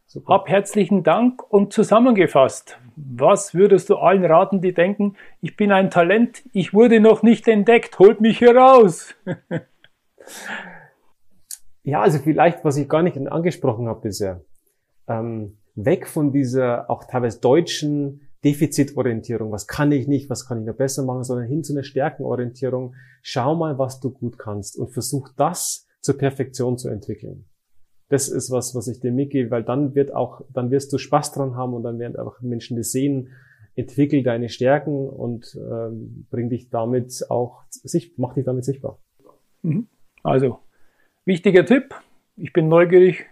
Super. 0.06 0.34
Hab 0.34 0.48
herzlichen 0.48 1.02
Dank 1.02 1.42
und 1.50 1.72
zusammengefasst, 1.72 2.78
was 2.94 3.54
würdest 3.54 3.90
du 3.90 3.96
allen 3.96 4.24
raten, 4.24 4.60
die 4.60 4.72
denken, 4.72 5.16
ich 5.40 5.56
bin 5.56 5.72
ein 5.72 5.90
Talent, 5.90 6.42
ich 6.52 6.72
wurde 6.72 7.00
noch 7.00 7.22
nicht 7.22 7.48
entdeckt, 7.48 7.98
holt 7.98 8.20
mich 8.20 8.38
hier 8.38 8.56
raus. 8.56 9.14
ja, 11.82 12.00
also 12.00 12.18
vielleicht, 12.18 12.64
was 12.64 12.76
ich 12.76 12.88
gar 12.88 13.02
nicht 13.02 13.16
angesprochen 13.16 13.88
habe 13.88 14.02
bisher. 14.02 14.42
Ähm, 15.08 15.56
weg 15.74 16.06
von 16.06 16.32
dieser 16.32 16.90
auch 16.90 17.04
teilweise 17.04 17.40
deutschen 17.40 18.20
Defizitorientierung. 18.44 19.50
Was 19.50 19.66
kann 19.66 19.90
ich 19.90 20.06
nicht, 20.06 20.28
was 20.28 20.46
kann 20.46 20.60
ich 20.60 20.66
noch 20.66 20.76
besser 20.76 21.04
machen, 21.04 21.24
sondern 21.24 21.46
hin 21.46 21.64
zu 21.64 21.72
einer 21.72 21.82
Stärkenorientierung. 21.82 22.94
Schau 23.22 23.54
mal, 23.54 23.78
was 23.78 24.00
du 24.00 24.10
gut 24.10 24.38
kannst 24.38 24.78
und 24.78 24.92
versuch 24.92 25.30
das 25.36 25.86
zur 26.00 26.18
Perfektion 26.18 26.76
zu 26.76 26.88
entwickeln. 26.88 27.46
Das 28.10 28.28
ist 28.28 28.50
was, 28.50 28.74
was 28.74 28.86
ich 28.86 29.00
dir 29.00 29.12
mitgebe, 29.12 29.50
weil 29.50 29.64
dann 29.64 29.94
wird 29.94 30.14
auch, 30.14 30.42
dann 30.52 30.70
wirst 30.70 30.92
du 30.92 30.98
Spaß 30.98 31.32
dran 31.32 31.56
haben 31.56 31.72
und 31.72 31.82
dann 31.82 31.98
werden 31.98 32.16
einfach 32.16 32.40
Menschen 32.42 32.76
das 32.76 32.92
sehen. 32.92 33.30
Entwickel 33.76 34.22
deine 34.22 34.50
Stärken 34.50 35.08
und 35.08 35.56
ähm, 35.56 36.26
bring 36.30 36.48
dich 36.48 36.68
damit 36.68 37.24
auch, 37.28 37.64
mach 38.16 38.34
dich 38.34 38.44
damit 38.44 38.64
sichtbar. 38.64 39.00
Mhm. 39.62 39.88
Also, 40.22 40.60
wichtiger 41.24 41.64
Tipp. 41.64 41.94
Ich 42.36 42.52
bin 42.52 42.68
neugierig. 42.68 43.26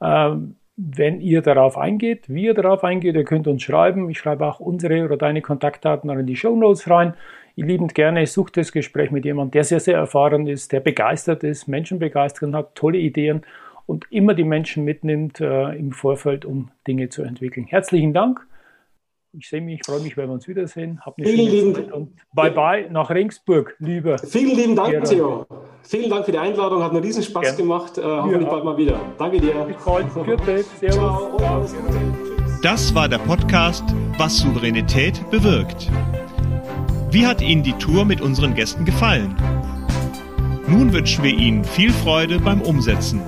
Ähm, 0.00 0.56
wenn 0.82 1.20
ihr 1.20 1.42
darauf 1.42 1.76
eingeht, 1.76 2.24
wie 2.28 2.44
ihr 2.44 2.54
darauf 2.54 2.84
eingeht, 2.84 3.14
ihr 3.14 3.24
könnt 3.24 3.46
uns 3.46 3.62
schreiben. 3.62 4.08
Ich 4.08 4.18
schreibe 4.18 4.46
auch 4.46 4.60
unsere 4.60 5.04
oder 5.04 5.16
deine 5.16 5.42
Kontaktdaten 5.42 6.08
in 6.10 6.26
die 6.26 6.36
Show 6.36 6.56
Notes 6.56 6.88
rein. 6.88 7.14
Ihr 7.56 7.66
liebend 7.66 7.94
gerne 7.94 8.26
sucht 8.26 8.56
das 8.56 8.72
Gespräch 8.72 9.10
mit 9.10 9.24
jemandem, 9.26 9.50
der 9.50 9.64
sehr, 9.64 9.80
sehr 9.80 9.96
erfahren 9.96 10.46
ist, 10.46 10.72
der 10.72 10.80
begeistert 10.80 11.44
ist, 11.44 11.68
Menschen 11.68 11.98
begeistert 11.98 12.54
hat, 12.54 12.74
tolle 12.74 12.98
Ideen 12.98 13.42
und 13.84 14.06
immer 14.10 14.34
die 14.34 14.44
Menschen 14.44 14.84
mitnimmt 14.84 15.40
äh, 15.40 15.72
im 15.76 15.92
Vorfeld, 15.92 16.44
um 16.44 16.70
Dinge 16.86 17.10
zu 17.10 17.22
entwickeln. 17.22 17.66
Herzlichen 17.66 18.14
Dank. 18.14 18.46
Ich 19.32 19.48
sehe 19.48 19.60
mich, 19.60 19.80
freue 19.86 20.00
mich, 20.00 20.16
wenn 20.16 20.28
wir 20.28 20.32
uns 20.32 20.48
wiedersehen. 20.48 21.00
Hab 21.06 21.16
eine 21.16 21.28
Vielen 21.28 21.50
lieben 21.50 21.72
Dank. 21.72 21.94
Und 21.94 22.16
bye 22.32 22.50
bye 22.50 22.90
nach 22.90 23.10
Ringsburg, 23.10 23.76
lieber. 23.78 24.18
Vielen 24.18 24.56
lieben 24.56 24.74
Dank, 24.74 24.90
Gerard. 24.90 25.08
Theo. 25.08 25.46
Vielen 25.84 26.10
Dank 26.10 26.24
für 26.24 26.32
die 26.32 26.38
Einladung, 26.38 26.82
hat 26.82 26.90
einen 26.90 27.02
riesen 27.04 27.22
Spaß 27.22 27.42
Gern. 27.42 27.56
gemacht. 27.56 27.96
Äh, 27.96 28.02
hoffentlich 28.02 28.42
ja. 28.42 28.50
bald 28.50 28.64
mal 28.64 28.76
wieder. 28.76 29.00
Danke 29.18 29.40
dir. 29.40 29.52
Bis 29.52 29.84
bald. 29.84 30.12
Gute. 30.12 30.64
Servus. 30.80 30.96
Ciao. 30.96 31.64
Das 32.60 32.92
war 32.92 33.08
der 33.08 33.18
Podcast 33.18 33.84
Was 34.18 34.38
Souveränität 34.38 35.30
bewirkt. 35.30 35.88
Wie 37.12 37.24
hat 37.24 37.40
Ihnen 37.40 37.62
die 37.62 37.74
Tour 37.74 38.04
mit 38.04 38.20
unseren 38.20 38.56
Gästen 38.56 38.84
gefallen? 38.84 39.36
Nun 40.66 40.92
wünschen 40.92 41.22
wir 41.22 41.32
Ihnen 41.32 41.62
viel 41.62 41.92
Freude 41.92 42.40
beim 42.40 42.62
Umsetzen. 42.62 43.20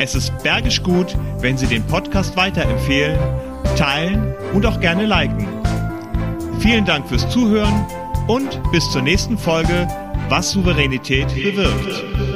Es 0.00 0.16
ist 0.16 0.36
bergisch 0.42 0.82
gut, 0.82 1.16
wenn 1.38 1.56
Sie 1.56 1.66
den 1.66 1.86
Podcast 1.86 2.36
weiterempfehlen 2.36 3.18
teilen 3.76 4.34
und 4.52 4.66
auch 4.66 4.80
gerne 4.80 5.06
liken. 5.06 5.46
Vielen 6.60 6.84
Dank 6.84 7.08
fürs 7.08 7.28
Zuhören 7.30 7.86
und 8.26 8.60
bis 8.72 8.90
zur 8.90 9.02
nächsten 9.02 9.38
Folge, 9.38 9.86
was 10.28 10.50
Souveränität 10.50 11.28
bewirkt. 11.28 12.35